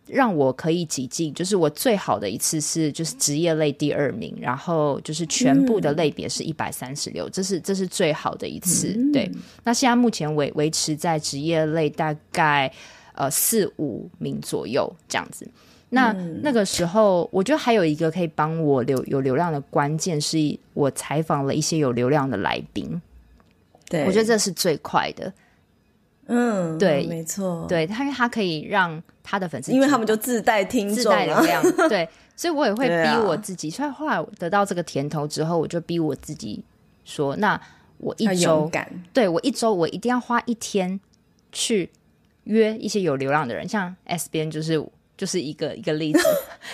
[0.08, 9.32] 让我可以挤进，就是我最好的一次是就是职业类第二名，然后就是全部的类别是一百三十六，这是这是最好的一次，嗯、对。
[9.64, 12.72] 那现在目前维维持在职业类大概
[13.14, 15.50] 呃四五名左右这样子。
[15.90, 20.38] 那那个时候，我觉得还有一个可以帮我流有流量的关键，是
[20.74, 23.02] 我采访了一些有流量的来宾。
[23.88, 25.32] 对，我觉得这是最快的。
[26.26, 31.64] 嗯，对，没错，对他，因为他可以让他的粉丝，因为他们就自带听众，自带流量。
[31.88, 33.70] 对，所以我也会逼我自己。
[33.70, 36.62] 啊、所以后来得到这个甜头之后，我就逼我自己
[37.06, 37.58] 说：“那
[38.00, 38.70] 我一周，
[39.14, 41.00] 对我一周，我一定要花一天
[41.54, 41.90] 去
[42.44, 44.86] 约一些有流量的人，像 S 边就是。”
[45.18, 46.20] 就是一个一个例子，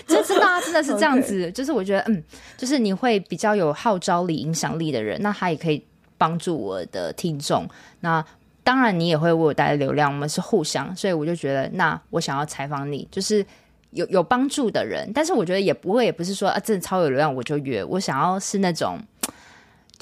[0.06, 1.50] 真的真的是这样子。
[1.54, 2.24] 就是我觉得，嗯，
[2.58, 5.84] 就是你会比较有号召力、影响力的人，那他也可以
[6.18, 7.68] 帮助我的听众。
[8.02, 8.24] 那
[8.64, 10.94] 当然，你也会为我带来流量，我们是互相。
[10.96, 13.46] 所以我就觉得，那我想要采访你，就是
[13.92, 15.10] 有有帮助的人。
[15.14, 17.84] 但是我觉得也不会，也不是说啊，真的超有流量我就约。
[17.84, 19.00] 我想要是那种。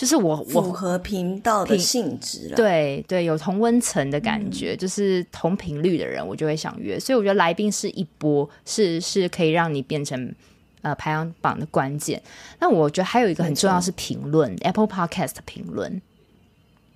[0.01, 6.99] 就是我我符合频道的性质，对对，有同温层的感觉，嗯、就是同频率的人，我就会想约。
[6.99, 10.33] 所以我觉得来宾是一波，是是可以让你变成
[10.81, 12.19] 呃排行榜的关键。
[12.57, 16.01] 那我觉得还有一个很重要是评论，Apple Podcast 评论。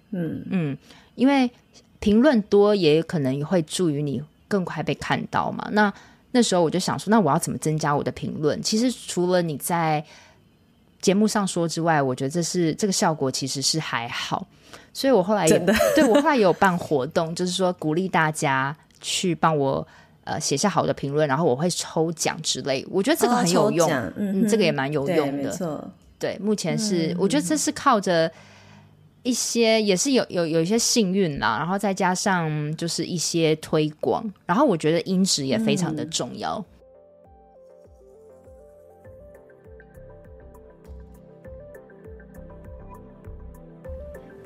[0.09, 0.77] 嗯嗯，
[1.13, 1.51] 因为
[1.99, 5.69] 评论多也可能会助于你更快被看到嘛。
[5.73, 5.93] 那
[6.31, 8.59] 那时候我就想说，那我要怎么增加我的评论？
[8.63, 10.03] 其实除了你在
[11.05, 14.47] 节目上说之外，我觉得这是这个效果其实是还好，
[14.91, 15.71] 所以我后来也真的。
[15.93, 19.87] 对我后来也有办活动，就是说鼓励大家去帮我
[20.23, 28.31] 呃写下好的评论，然后我会抽奖之类，我觉得这个很有用，哦、嗯，嗯，这个也蛮有用的，对，目前是、嗯、我觉得这是靠着
[29.21, 36.57] 一些，也是有有有一些幸运啦，然后再加上就是一些推广，然后我觉得音质也非常的重要。
[36.57, 36.65] 嗯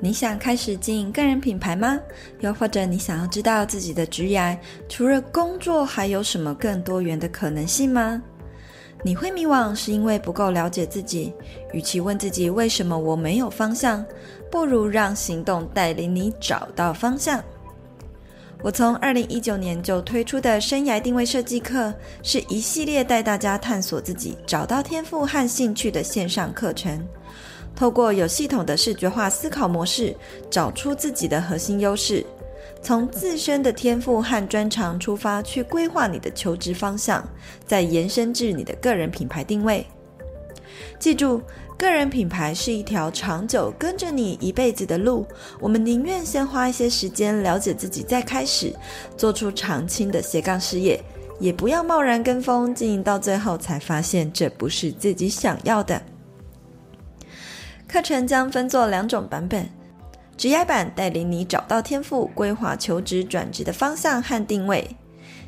[0.02, 1.98] 你想开始经营个人品牌吗？
[2.40, 4.58] 又或者你想要知道自己的职业
[4.88, 8.22] 除了工作还有什么更多元的可能性吗？
[9.02, 11.34] 你会迷惘是因为不够了解自己。
[11.72, 14.04] 与其问自己为什么我没有方向，
[14.50, 17.42] 不如让行动带领你找到方向。
[18.62, 27.06] 我从二零一九年就推出的生涯定位设计课，是一系列带大家探索自己、找到天赋和兴趣的线上课程。
[27.80, 30.14] 透过有系统的视觉化思考模式，
[30.50, 32.22] 找出自己的核心优势，
[32.82, 37.26] 从自身的天赋和专长出发，去规划你的求职方向，
[37.66, 39.86] 再延伸至你的个人品牌定位。
[40.98, 41.40] 记住，
[41.78, 45.24] 个人品牌是一条长久跟着你一辈子的路。
[45.58, 48.70] 我们宁愿先花一些时间了解自己，再开始
[49.16, 51.02] 做出长青的斜杠事业，
[51.38, 55.98] 也不要贸然跟风经营，到最后才发现这不是自己想要的。
[57.90, 59.68] 课程将分作两种版本，
[60.36, 64.80] 职涯版带领你找到天赋，规划求职转职的方向和定位；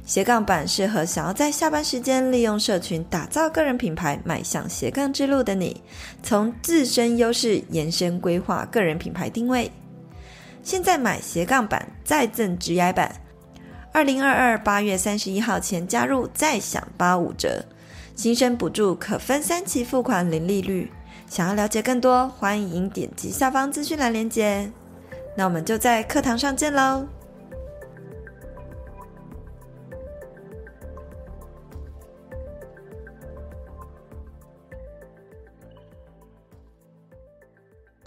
[0.04, 5.80] 斜杠版适合想要在下班时间利用社群打造个人品牌，迈向斜杠之路的你，
[6.20, 9.70] 从自身优势延伸规划个人品牌定位。
[10.64, 13.14] 现在买斜杠版再赠职涯版，
[13.92, 17.64] 二零二二八月三十一号前加入再享八五折，
[18.16, 20.90] 新生补助可分三期付款，零利率。
[21.32, 24.70] 想要了解更多，欢迎点击下方资讯栏链接。
[25.34, 27.06] 那我们就在课堂上见喽。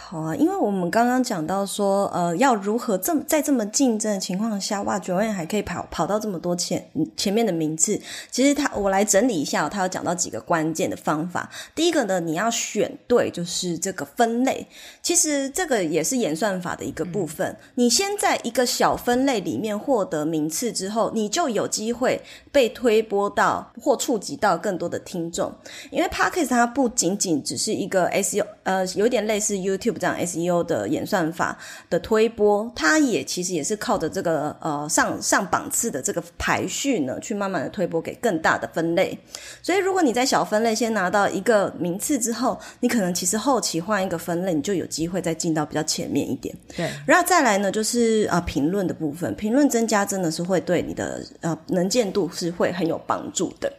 [0.08, 8.00] 好啊，因为我们刚刚讲到说，呃，要如何这么在这么竞争的情况下，哇，Joanne 还可以跑跑到这么多前前面的名次。
[8.30, 11.50] 其实他，我来整理一下，他有讲到几个关键的方法。
[11.74, 14.64] 第一个呢，你要选对，就是这个分类。
[15.02, 17.48] 其实这个也是演算法的一个部分。
[17.48, 17.56] 嗯。
[17.74, 25.52] 你先在一个小分类里面获得名次之后，你就有机会被推播到或触及到更多的听众。
[25.90, 29.95] 因为 Podcast 它不仅仅只是一个 SEO，呃，有点类似 YouTube。
[29.98, 31.56] 这样 SEO 的演算法
[31.90, 39.18] 的推播，它也其实也是靠着这个呃上上榜次的这个排序呢，去慢慢的推播给更大的分类。
[39.62, 46.54] 所以如果你在小分类先拿到一个名次之后，你可能其实后期换一个分类，你就有机会再进到比较前面一点。
[46.76, 53.72] 对，然后再来呢，就是啊评论的部分，评论增加真的是会对你的呃能见度是会很有帮助的。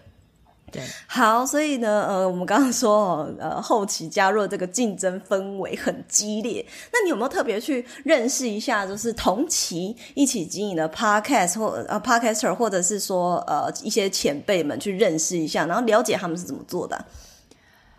[0.72, 17.06] 对，好，所以呢，呃，我们刚刚说，呃，后期加入这个竞争氛围很激烈，那你有没有特别去认识一下，就是同期一起经营的 podcast 或呃 podcaster，或者是说呃一些前辈们去认识一下，然后了解他们是怎么做的？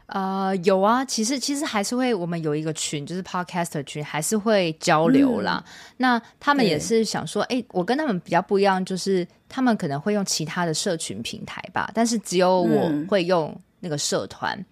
[0.08, 5.62] 呃，有啊，其实其实还是会，我们有一个群，就是 Podcaster 群，还是会交流啦。
[5.66, 14.64] 嗯、那他们也是想说，哎，我跟他们比较不一样，就是他们可能会用其他的社群平台吧，但是只有我会用那个社团，嗯、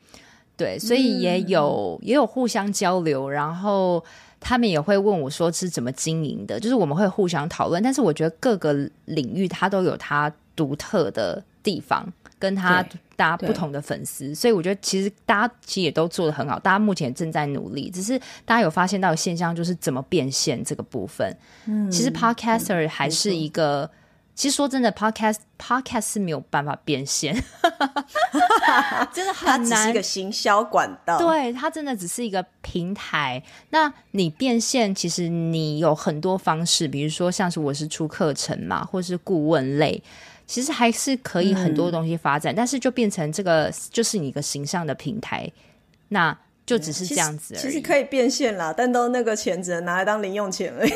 [0.57, 4.03] 对，所以也有、嗯、也有互相交流，然后
[4.41, 8.73] 他们也会问我说是怎么经营的，就是我们会互相讨论，但是我觉得各个
[9.05, 12.11] 领域它都有它独特的地方。
[12.39, 12.83] 跟他
[13.17, 21.35] 大家不同的粉丝，所以我觉得其实大家其实也都做的很好，大家目前正在努力，只是大家有发现到的现象就是怎么变现这个部分。
[21.67, 23.91] 嗯，其实 Podcaster 还是一个，嗯、
[24.35, 27.35] 其实说真的，Podcast Podcast 是没有办法变现，
[29.11, 33.43] 真的很难，它只是一个行销管道，对，它真的只是一个平台。
[33.71, 40.03] 那你变现，其实你有很多方式，比如说像是我是出课程嘛，或是顾问类。
[40.47, 45.51] 其实还是可以很多东西发展，嗯、但是就变成这个就是你一个形象的平台，
[46.09, 47.61] 那就只是这样子而已。
[47.61, 50.93] 其实，其实可以变现啦，但都那个钱只能拿来当零用钱而已。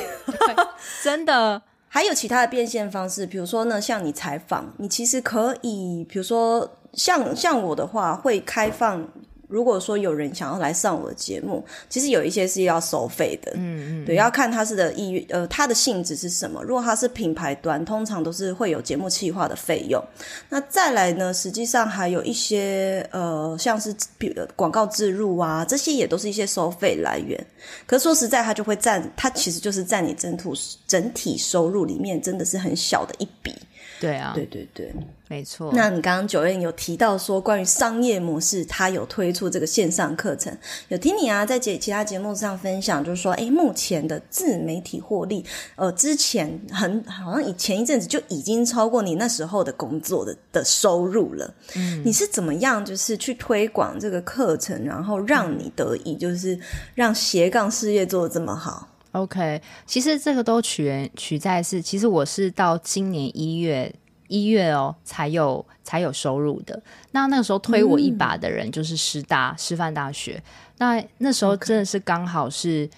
[1.03, 9.09] 真的，还有其他的变现方式，比如说呢，像你采访，你其实可以，比如说像像我的话，会开放。
[9.51, 16.63] 如果说有人想要来上我的节目，其实有一些是要收费的，嗯嗯，对，要看他是的意愿，呃，他的性质是什么。
[16.63, 20.03] 如果他是品牌端，通常都是会有节目企划的费用。
[20.49, 27.39] 那再来呢，实际上还有一些呃，像是比如广告植入啊，这些也都是一些收费来源。
[27.87, 30.55] 可是说实在，它就会占，它其实就是占你整土
[30.87, 33.55] 整体收入里面真的是很小的一笔。
[34.01, 34.93] 对啊，对对对。
[35.29, 40.53] 没错，那你刚刚 Joanne 有提到说关于商业模式，他有推出这个线上课程，
[40.89, 45.45] 有听你啊在节其他节目上分享，就是说，哎，目前的自媒体获利，
[45.77, 51.55] 呃，之前很好像以前一阵子就已经超过你那时候的工作的的收入了。
[51.77, 56.59] 嗯，你是怎么样就是去推广这个课程，然后让你得以就是
[56.97, 63.95] 让斜杠事业做得这么好？OK，其实这个都取源取在是，其实我是到今年一月。
[64.33, 66.81] 一月哦，才有才有收入的。
[67.11, 70.41] 那那个时候推我一把的人就是师大、嗯、师范大学。
[70.79, 72.89] 那那时候真的是刚好是.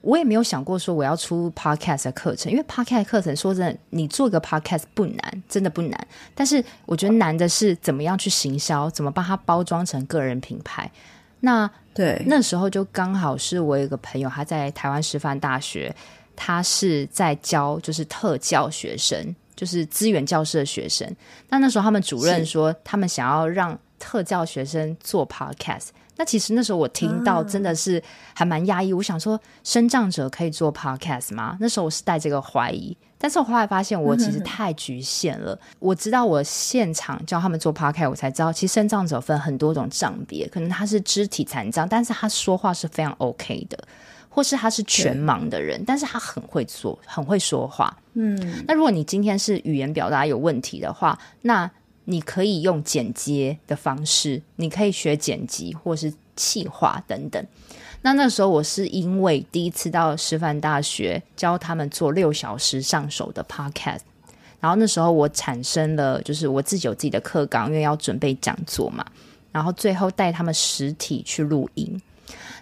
[0.00, 6.08] 我也没有想过说我要出 podcast 的课程，因为 podcast 课程说真的，你做个 podcast 不难，真的不难。
[6.34, 10.90] 但是我觉得难的是怎么样去行销，怎么把它包装成个人品牌。
[11.44, 15.94] 那对，那时候就刚好是我有一个朋友，他在台湾师范大学，
[16.34, 19.34] 他是在教就是特教学生。
[19.56, 21.08] 就是资源教师的学生，
[21.48, 25.90] 那那时候他们主任说，他们想要让特教学生做 podcast。
[26.16, 28.02] 那其实那时候我听到真的是
[28.32, 31.56] 还蛮压抑，我想说，身障者可以做 podcast 吗？
[31.60, 35.58] 那时候我是带这个怀疑，但是我后来发现我其实太局限了。
[35.78, 43.78] 我知道我现场教他们做 podcast，我才知道其实身障者分很多种障别，可能他是肢体残障，但是他说话是非常 OK 的。
[44.28, 47.96] 或是他是全盲的人，但是他很会做，很会说话。
[48.14, 51.70] 嗯，那如果你今天是语言表达有问题的话，那
[52.04, 57.44] 你可以用剪接的方式，你可以学剪辑或是气化等等。
[58.02, 64.00] 那那时候我是因为第一次到师范大学教他们做六小时上手的 podcast，
[64.60, 69.04] 然后那时候我产生了，就是我自己有自己的课纲，因为要准备讲座嘛，
[69.50, 72.00] 然后最后带他们实体去录音。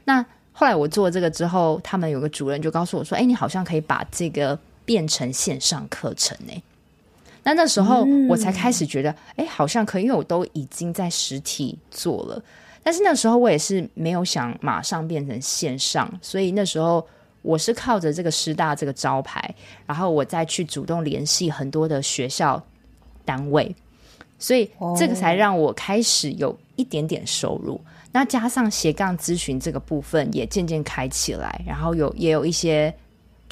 [0.05, 6.62] 那后来我做这个之后，他们有个主任就告诉我说：“哎，你好像可以把这个变成线上课程呢。”
[7.45, 12.43] 那那时候我才开始觉得，哎，好像可以，因为我都已经在实体做了。
[12.82, 17.07] 但是那时候我也是没有想马上变成线上，所以那时候
[17.43, 19.55] 我是靠着这个师大这个招牌，
[19.86, 22.61] 然后我再去主动联系很多的学校
[23.24, 23.74] 单位，
[24.38, 27.80] 所以这个才让我开始有一点点收入。
[28.11, 32.93] 那加上斜杠咨询这个部分也渐渐开起来，然后有也有一些，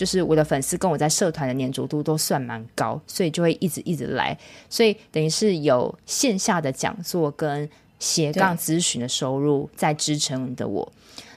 [0.01, 4.35] 就是我的粉丝跟我在社团的黏着度都算蛮高，所以就会一直一直来，
[4.71, 10.91] 所以等于是有线下的讲座跟斜杠咨询的收入在支撑的我。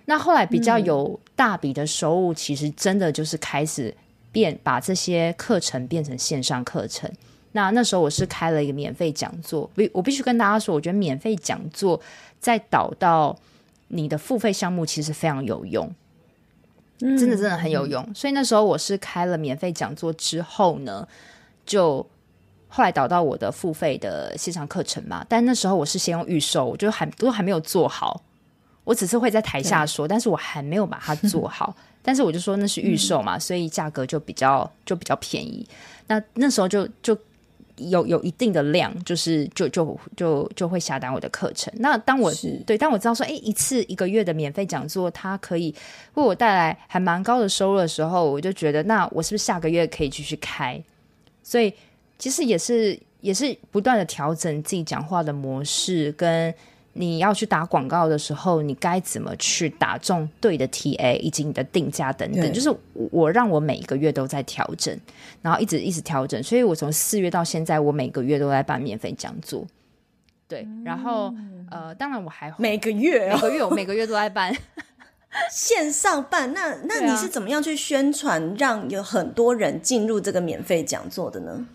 [0.06, 3.94] 那后来比较有大笔的收入，其实真的就是开始
[4.32, 7.12] 变把这些课程变成线上课程。
[7.52, 12.00] 那那时候我是开了一个免费讲座，必我必须跟大家说，我觉得免费讲座。
[12.40, 13.38] 再导到
[13.88, 15.90] 你的付费项目，其实非常有用，
[17.00, 18.04] 真的真的很有用。
[18.04, 21.08] 嗯、所以那时候我是开了免费讲座之后呢，
[21.66, 22.06] 就
[22.68, 25.26] 后来导到我的付费的线上课程嘛。
[25.28, 28.22] 但那时候我是先用预售，我就还都还没有做好，
[28.84, 31.76] 我只是会在台下说，但是我还没有把它做好。
[32.02, 35.68] 但是我就说那是预售嘛，所以价格就比较就比较便宜。
[36.08, 37.18] 那那时候就就。
[37.78, 41.74] 有有一定的量，就是就就就就会下单我的课程。
[41.78, 42.32] 那当我
[42.66, 45.74] 对，当我知道说，哎，一次一个月的免费讲座，它可以
[46.14, 50.82] 为我带来还蛮高的收入的时候，我就觉得，那我是不是下个月可以继续开？
[51.44, 51.74] 所以
[52.18, 56.54] 其实也是也是不断的调整自己讲话的模式跟。
[56.94, 64.96] 你要去打广告的时候，你该怎么去打中对的 TA 以及你的定价等等，就是我让我每一个月都在调整，
[65.42, 69.66] 然后一直一直调整，所以我从四月到现在，我每个月都在办免费讲座。
[70.48, 71.34] 对，然后
[71.72, 74.56] 呃，当然我还每个月、哦、每个月我每个月都在办
[75.50, 76.54] 线上办。
[76.54, 81.66] 那那你是怎么样去宣传，让有很多人进入这个免费讲座的呢？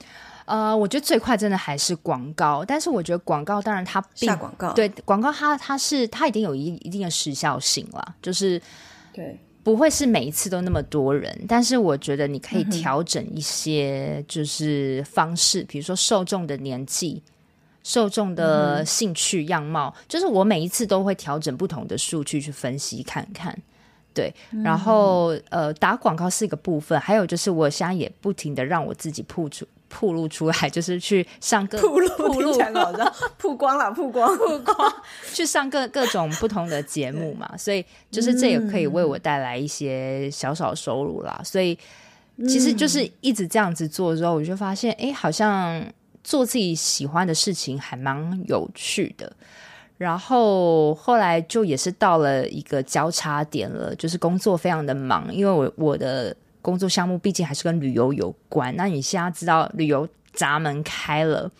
[0.48, 8.60] 呃，我觉得最快真的还是广告，但是我觉得广告当然它并下广告，对广告它它是它一定有一一定的时效性啦，就是
[9.12, 9.38] 对。
[9.64, 17.22] 不会是每一次都那么多人，但是我觉得你可以调整一些就是方式，嗯、比如说受众的年纪、
[17.82, 23.54] 受众的兴趣样貌，嗯、就是我每一次都会调整不同的数据去分析看看，
[24.14, 24.32] 对，
[24.64, 29.66] 然后、嗯、呃打广告是一个部分，还有就是我现在也不停的让我自己铺出。
[29.88, 32.52] 曝露出来， 就是去上各 曝露曝露，
[33.38, 34.94] 曝光了，曝光曝光，
[35.32, 41.40] 去上各各种不同的节目嘛， 所以就是这也可以为我带来一些小小收入啦。
[41.42, 41.78] 所以
[42.46, 45.82] 其实就是一直这样子做之后，我就发现，哎，好像
[46.22, 49.32] 做自己喜欢的事情还蛮有趣的。
[49.96, 56.36] 然后后来就也是到了一个交叉点了，就是工作非常的忙，因为我我的。
[56.68, 61.50] 工作项目毕竟还是跟旅游有关，那你现在知道旅游闸门开了，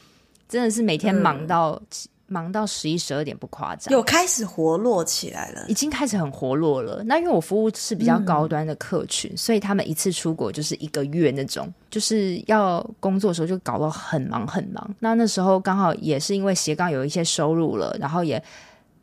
[0.49, 1.81] 真的是每天忙到。
[1.93, 7.03] 嗯忙到十一十二点不夸张，有开始活络起来了，已经开始很活络了。
[7.05, 14.95] 那因为我服务是比较高端的客群，嗯、所以他们一次出国就是一个月那种，就是要工作的时候就搞得很忙很忙。
[14.99, 18.37] 那那时候刚好也是因为斜杠有一些收入了，然后也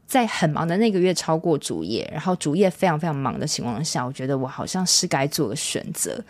[0.08, 6.24] 在很忙的那个月超过主业，然后主业非常非常忙的情况下，我觉得我好像是该做个选择。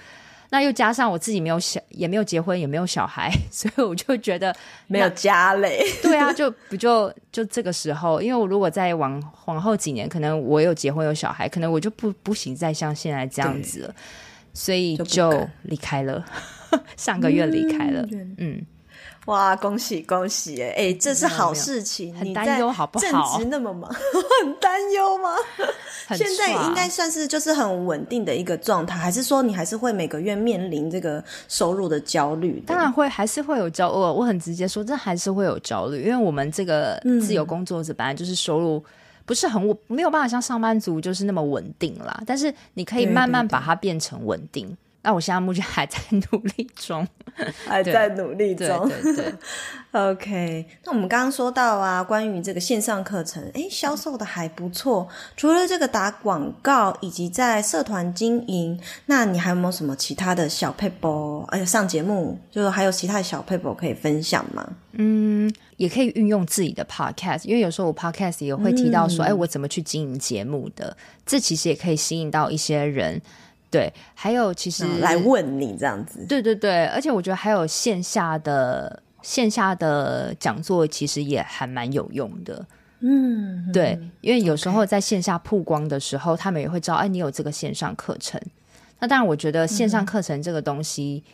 [0.51, 4.55] 那又加上我自己没有小，也没有结婚，也没有小孩，所以我就觉得
[4.88, 5.84] 没有家累。
[6.01, 13.95] 对啊，就 不就就这个时候，因为我如果再往往后几年，可能我有结婚有小孩，可能我就不不行再像现在这样子了，
[14.53, 16.23] 所以就离开了，
[16.95, 18.36] 上个月离开了，嗯。
[18.38, 18.65] 嗯
[19.26, 20.61] 哇，恭喜恭喜！
[20.61, 22.13] 哎哎，这是好事情。
[22.15, 23.38] 很担忧好不好？
[23.38, 23.91] 正值那么忙，
[24.41, 25.30] 很担忧吗？
[26.15, 32.63] 现在应该算是就是很稳定的一个状态，还是说你还是会每个月面临这个收入的焦虑？
[32.67, 33.95] 当然会，还是会有焦虑。
[33.95, 38.84] 我很直接说，这还是会有焦虑，因为我们这个自由工作者本来就是收入
[39.26, 42.21] 不是很稳，没有办法像上班族就是那么稳定啦。
[42.28, 44.65] 但是你可以慢慢把它变成稳定。
[44.65, 44.84] 对对对。
[45.05, 45.99] 那我现在目前还在
[46.31, 47.07] 努力中，
[47.67, 48.89] 还在努力中。
[48.89, 49.33] 对对对，
[49.93, 50.65] OK。
[50.83, 55.07] 那我们刚刚说到啊，关于这个线上课程，诶，销售的还不错。
[55.37, 61.45] 除了这个打广告以及在社团经营，那你还有没有什么其他的小撇步？
[61.49, 64.67] 而且上节目，就是还有其他的小撇步可以分享吗？
[64.93, 70.97] 嗯，也可以运用自己的 Podcast，因为有时候我 Podcast 也会提到说，哎、嗯，我怎么去经营节目的？
[71.27, 73.21] 这其实也可以吸引到一些人。
[73.76, 82.65] 对，还有其实来问你这样子，对对对，而且我觉得还有线下的线下的讲座，其实也还蛮有用的。
[83.01, 88.39] 嗯，对，因为有时候在线下曝光的时候.他们也会知道，哎，你有这个线上课程。
[88.99, 91.32] 那当然，我觉得线上课程这个东西，嗯、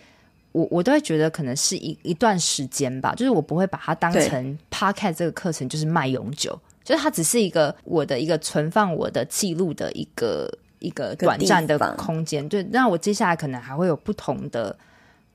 [0.54, 10.52] 我我都会觉得可能是一一段时间吧，就是我不会把它当成 Podcast 这个课程就是卖永久，就是它只是一个我的一个存放我的记录的一个。
[10.82, 14.78] 一个短暂的空间，对，那我接下来可能还会有不同的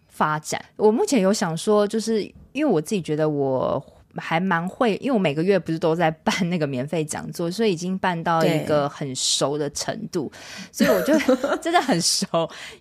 [0.08, 0.62] 发展。
[0.76, 2.22] 我目前有想说，就是
[2.52, 3.82] 因为我自己觉得我
[4.16, 10.30] 还蛮会，因为我每个月不是都在办那个免费讲座，所以已经办到一个很熟的程度，
[10.70, 11.16] 所以我就
[11.62, 12.26] 真的很熟，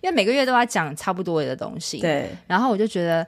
[0.02, 1.98] 因为每个月都要讲差不多的东西。
[2.00, 3.26] 对，然后我就觉得。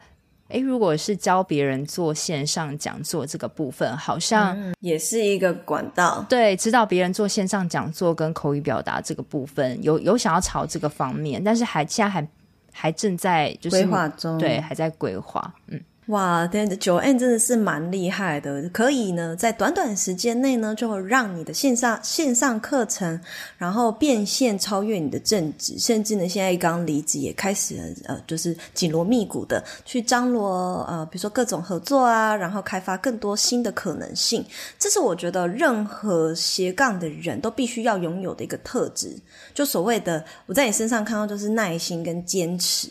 [0.48, 6.24] 诶，如果是教别人做线上讲座这个部分，好像、嗯、也是一个管道。
[6.28, 12.28] 对，指导别人做线上讲座跟口语表达这个部分，有有想要朝这个方面，但是还现在还
[12.72, 15.80] 还正在就是规划中，对，还在规划，嗯。
[16.08, 23.20] 哇，对，Joanne 真的是蛮厉害的，可以呢，在短短时间内呢，就会让你的线上线上课程，
[23.58, 34.42] 然后变现超越你的正职，甚至呢，现在刚离职也开始呃，就是紧锣密鼓的去张罗呃，比如说各种合作啊，然后开发更多新的可能性。
[34.78, 39.14] 这是我觉得任何斜杠的人都必须要拥有的一个特质，
[39.52, 42.88] 就所谓的我在你身上看到就是耐心跟坚持，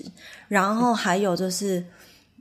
[0.48, 1.84] 然后还有就是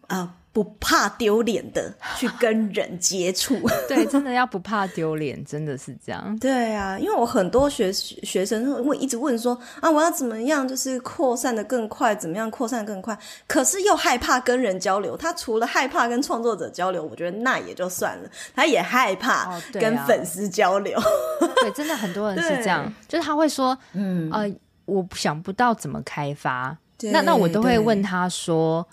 [0.08, 0.36] 啊。
[0.56, 6.34] 不怕丢脸的去跟人接触， 对，真的要不怕丢脸，真的是这样。
[6.38, 13.14] 对啊，因为我很多学学生会一直问说啊，我要怎么样就是扩散的更快，怎么样扩散更快？
[13.46, 15.14] 可是又害怕跟人交流。
[15.14, 20.98] 他除了害怕跟创作者交流，我觉得那也就算了，他也害怕跟粉丝交流。
[20.98, 21.04] 哦
[21.40, 24.50] 对，啊、对，真的很多人是这样，就是他会说，嗯呃，
[24.86, 26.74] 我想不到怎么开发。
[27.12, 28.88] 那那我都会问他说。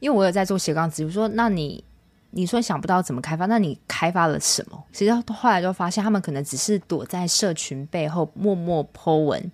[0.00, 1.84] 因为我有在做斜杠子，我说，那你
[2.30, 4.82] 你说想不到怎么开发，那你开发了什么？
[4.92, 9.52] 其实后来就发现，他们可能只是躲在社群背后默默 po 文。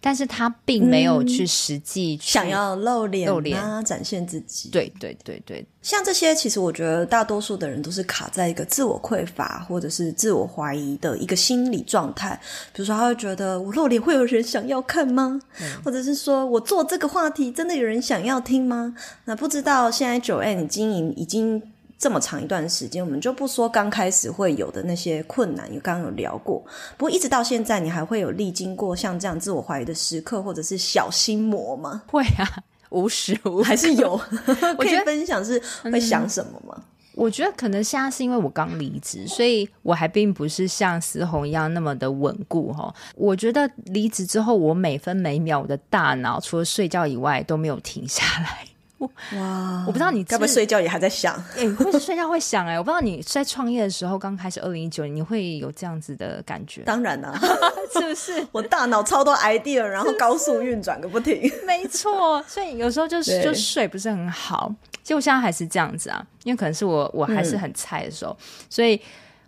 [0.00, 4.68] 但是他并没有去实际想要露脸、露脸啊，展现自己。
[4.70, 12.38] 对对对对，像这些，其实我觉得大多数的人都是卡在一个自我匮乏或者是自我怀疑的一个心理状态。
[12.72, 15.40] 比如说，他会觉得我露脸会有人想要看吗？
[15.60, 18.94] 嗯、或者是说我做这个话题真的有人想要听吗？
[19.24, 21.62] 那不知道现在 Joanne 你经营已经。
[21.98, 26.62] 这么长一段时间，我们就不说刚开始会有的那些困难，有刚刚有聊过。
[26.98, 32.02] 不过一直到现在，你还会有历经过像这样自我怀疑的时刻，或者是小心魔吗？
[32.06, 32.44] 会啊，
[32.90, 34.20] 无时无刻还是有。
[34.76, 36.74] 我觉得分享是会想什么吗？
[36.76, 36.82] 嗯，
[37.14, 42.94] 我觉得可能现在是因为我刚离职，所以我还并不是像思宏一样那么的稳固哈。
[43.14, 48.66] 我觉得离职之后，我每分每秒我的大脑除了睡觉以外都没有停下来。
[48.98, 51.34] 哇，我不知道你该不会睡觉也还在想？
[51.54, 56.80] 哎、欸，会睡觉会想哎、欸，我不知道你在创业的时候，刚开始二零一九年，你会有这样子的感觉？
[56.82, 57.40] 当然啦、啊，
[57.92, 58.46] 是不是？
[58.52, 61.50] 我大脑超多 idea，然后高速运转个不停。
[61.66, 64.74] 没错，所以有时候就是就睡不是很好。
[65.02, 68.98] 其实我现在还是这样子啊，因为可能是我我还是很菜的时候，嗯、所以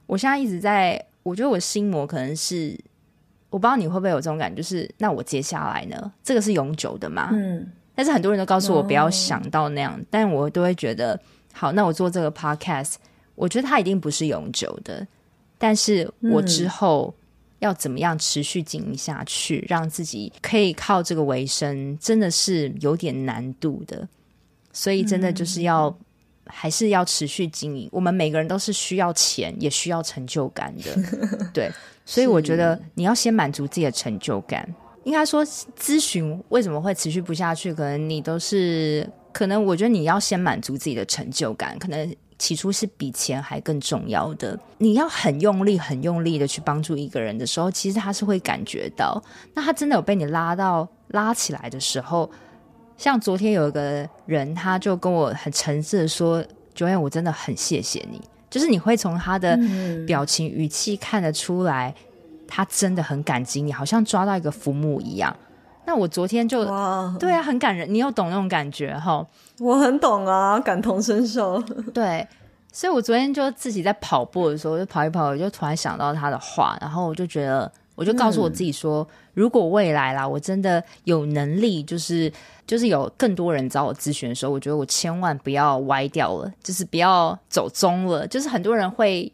[0.07, 2.79] 我现在一直在，我觉得我心魔可能是，
[3.49, 6.13] 我不知道你会不会有这种感觉，就是那我接下来呢？
[6.23, 7.31] 这个是永久的吗？
[7.33, 7.73] 嗯。
[7.99, 11.21] 但是很多人都告诉我不要想到那样，哦、但我都会觉得
[11.53, 11.73] 好。
[11.73, 12.95] 那我做这个 podcast，
[13.35, 15.05] 我觉得它一定不是永久的。
[15.59, 17.13] 但是我之后
[17.59, 24.07] 要怎么样持续经营下去，嗯、让自己可以靠这个为生，真的是有点难度的。
[24.73, 25.97] 所以真的就是要、嗯、
[26.47, 27.89] 还是要持续经营。
[27.91, 31.51] 我们每个人都是需要钱，也需要成就感的。
[31.53, 31.69] 对，
[32.05, 34.73] 所以我觉得你要先满足自己的成就感。
[35.09, 37.73] 应该说，咨询为什么会持续不下去？
[37.73, 44.59] 可能你都是可能，我觉得你要先满足自己的成就感，可能起初是比钱还更重要的。
[44.77, 49.23] 你要很用力、很用力的去帮助一个人的时候，其实他是会感觉到。
[49.55, 52.31] 那他真的有被你拉到拉起来的时候，
[52.99, 56.45] 像昨天有一个人，他就跟我很诚挚的说
[56.77, 59.59] ：“Joanne，我真的很谢谢你。”就是你会从他的
[60.07, 61.95] 表情、语气看得出来。
[62.49, 65.37] 他真的很感激你，好像抓到一个浮木一样。
[65.85, 66.65] 那我昨天就
[67.19, 67.93] 对啊，很感人。
[67.93, 69.27] 你有懂那种感觉哈？
[69.59, 71.59] 我很懂啊，感同身受。
[71.95, 72.27] 对，
[72.71, 82.31] 所以我昨天就自己在跑步的时候，我就跑一跑，我就突然想到他的话，然后我就觉得，我就告诉我自己说，嗯、如果未来啦，我真的有能力，就是
[82.67, 89.33] 就是有更多人找我咨询的时候，我觉得我千万不要歪掉了，就是不要走中了，就是很多人会。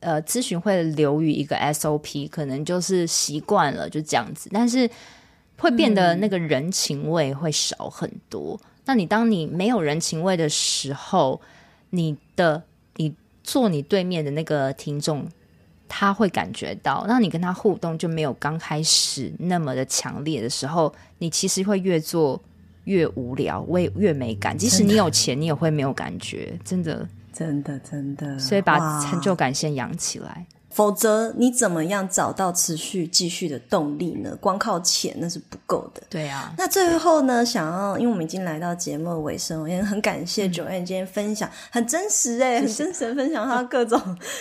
[0.00, 4.88] 呃，咨询会流于一个 SOP，可能就是习惯了就这样子，但是
[5.58, 8.60] 会变得那个人情味会少很多。
[8.84, 11.40] 那你当你没有人情味的时候，
[11.90, 12.62] 你的
[12.96, 15.26] 你坐你对面的那个听众，
[15.88, 22.40] 他会感觉到，那你跟他互动就没有刚开始那么的强烈的时候，你其实会越做
[22.84, 24.56] 越无聊，越越没感。
[24.56, 27.08] 即使你有钱，你也会没有感觉，真的。
[27.36, 30.46] 真的，真的，所以把成就感先养起来。
[30.76, 34.36] 否则你怎么样找到持续继续的动力呢？
[34.38, 36.02] 光靠钱那是不够的。
[36.10, 36.52] 对啊。
[36.58, 43.98] 那最后呢，想要，因为我们已经来到节目的尾声，我也很感谢 Joanne 今天分享，很真实哎，很真实的分享她各种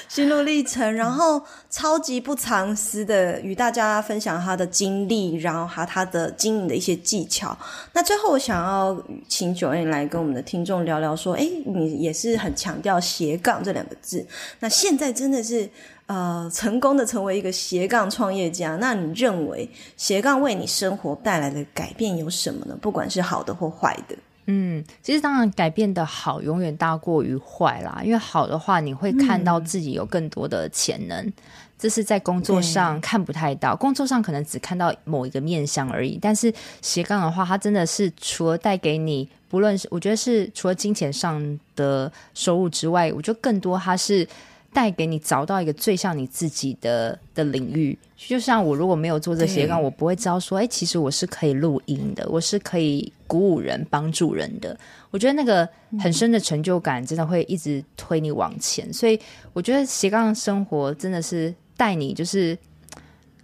[0.10, 7.58] 心路历程， 然后超级不藏私的与大家分享她的经历，然后还有她的经营的一些技巧。
[7.94, 14.28] 那最后我想要请 Joanne 来跟我们的听众聊聊，说，哎，你也是很强调斜杠这两个字，
[14.60, 15.70] 那现在真的是。
[16.08, 22.78] 呃，成功的成为一个斜杠创业家，那你认为斜杠为你生活带来的改变有什么呢？
[22.80, 24.16] 不管是好的或坏的。
[24.46, 31.34] 嗯，其实当然改变的好永远大过于坏啦，因为好的话你会看到自己有更多的潜能，嗯、
[31.80, 36.20] 这是在工作上看不太到，工作上可能只看到某一个面相而已。
[36.22, 36.54] 但是
[36.84, 44.28] 斜杠的话，它真的是除了带给你，不论是我觉得是除了金钱上的收入之外，我觉得更多它是。
[44.76, 54.78] 带给你找到一个最像你自己的的领域，就像我如果没有做这斜杠，我不会知道说，哎，其实我是可以录音的，我是可以鼓舞人、帮助人的。
[55.12, 55.68] 我觉得那个
[55.98, 58.92] 很深的成就感，真的会一直推你往前。
[58.92, 59.18] 所以
[59.54, 62.58] 我觉得斜杠生活真的是带你，就是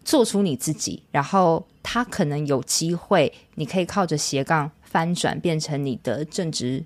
[0.03, 6.83] 做出你自己，然后他可能有机会，你可以靠着斜杠翻转，变成你的正职。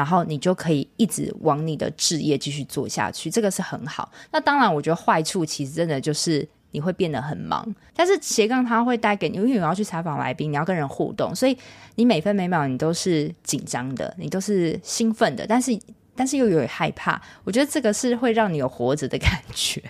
[0.00, 4.10] 然后你就可以一直往你的志业继续做下去，这个是很好。
[4.32, 7.62] 那当然，我觉得坏处其实真的就是你会变得很忙。
[7.94, 11.54] 但是斜杠它会带给你，因为你要去采访来宾，你要跟人互动，所以
[11.96, 15.78] 你每分每秒你都是紧张的，你都是兴奋的，但是
[16.16, 17.20] 但是又有点害怕。
[17.44, 19.82] 我觉得这个是会让你有活着的感觉。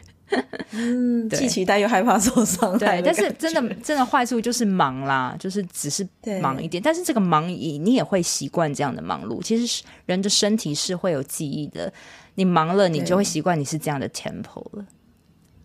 [0.72, 2.78] 嗯，既期待又害怕受伤。
[2.78, 6.06] 对，但是真的真的坏处就是忙啦，就是只是
[6.40, 6.82] 忙一点。
[6.82, 9.42] 但是这个忙，你你也会习惯这样的忙碌。
[9.42, 11.92] 其实人的身体是会有记忆的，
[12.36, 14.84] 你忙了，你就会习惯你是这样的 tempo 了。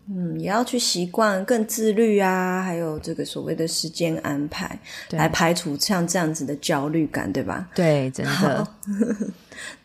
[0.08, 4.78] 嗯，也要去习惯更自律啊，还有这个所谓的时间安排，
[5.10, 7.68] 来排除像这样子的焦虑感，对吧？
[7.74, 8.66] 对，真的。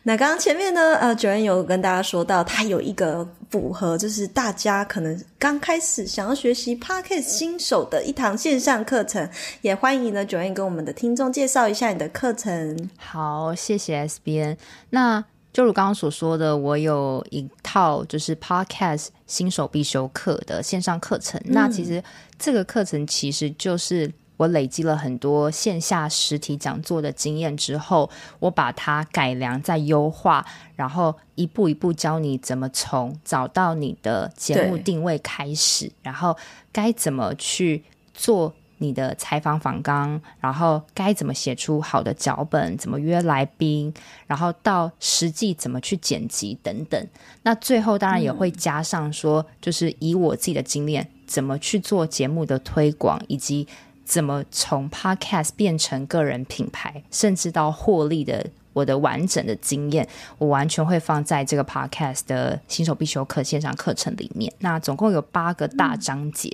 [0.02, 9.28] 那刚刚前面呢，呃，Joanne 有跟大家说到，他有一个符合，就是大家可能刚开始想要学习 Podcast 新手的一堂线上课程，
[9.62, 12.90] 也欢迎呢 Joanne 跟我们的听众介绍一下你的课程。
[12.98, 14.56] 好，谢谢 S B N。
[14.90, 21.40] 那就如刚刚所说的，我有一套就是 Podcast 新手必修课的线上课程。
[21.44, 22.02] 嗯、那其实
[22.38, 24.12] 这个课程其实就是。
[24.38, 30.44] 我累积了很多线下实体讲座的经验之后，我把它改良再优化，
[30.74, 36.36] 然后一步一步教你怎么从找到你的节目定位开始，然后
[36.72, 38.52] 该怎么去做。
[38.82, 43.94] 你的采访访纲，然后该怎么写出好的脚本，怎么约来宾，
[44.26, 47.06] 然后到实际怎么去剪辑等等。
[47.44, 53.66] 那最后当然也会加上说，就是以我自己的经验，怎么去做节目的推广，以及
[54.04, 58.50] 怎么从 Podcast 变成个人品牌，甚至到获利的。
[58.72, 60.06] 我的完整的经验，
[60.38, 64.52] 我完全会放在这个 podcast 的新手必修课线上课程里面。
[64.60, 66.50] 那总共有八个大章节，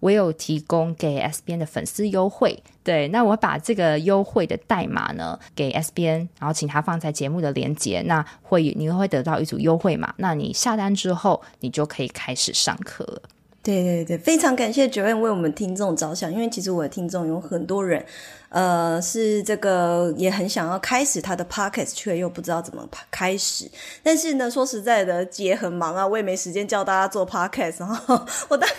[0.00, 2.62] 我有提供给 SBN 的粉丝优惠。
[2.82, 8.00] 对，那我把这个优惠的代码呢给 SBN，，然后请他放在节目的连结。
[8.02, 10.12] 那会你会得到一组优惠码。
[10.16, 13.22] 那你下单之后，你就可以开始上课了。
[13.62, 18.04] 对对对，非常感谢 Joanne 为我们听众着想，因为其实我的听众有很多人。
[18.48, 23.70] 呃，是这个也很想要开始他的 podcast，却又不知道怎么开始。
[24.02, 27.78] 但是呢，说实在的，姐很忙啊，我也没时间教大家做 podcast。
[27.78, 28.74] 然后我大概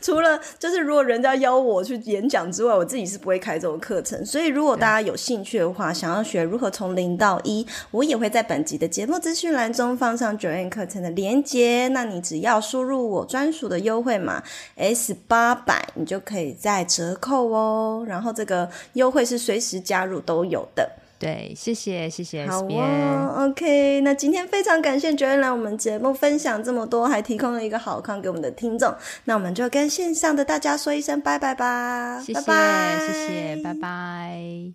[0.00, 4.26] 除了就是如果人家邀我去演讲之外，我自己是不会开这种课程。
[4.26, 11.86] 所以如果大家有兴趣的话，想要学如何从零到一，我也会在本集的节目资讯栏中放上 Joanne 课程的连接。
[11.92, 14.42] 那你只要输入我专属的优惠码
[14.76, 18.04] S 八百，你就可以再折扣哦。
[18.06, 22.46] 然后这个优惠是随时加入都有的，对，谢谢谢谢。
[22.46, 28.94] 好哦，OK，那今天非常感谢 Joanne 来我们节目分享这么多，还提供了一个好康给我们的听众，
[29.24, 34.74] 那我们就跟线上的大家说一声拜拜吧，谢谢拜拜谢谢，拜拜。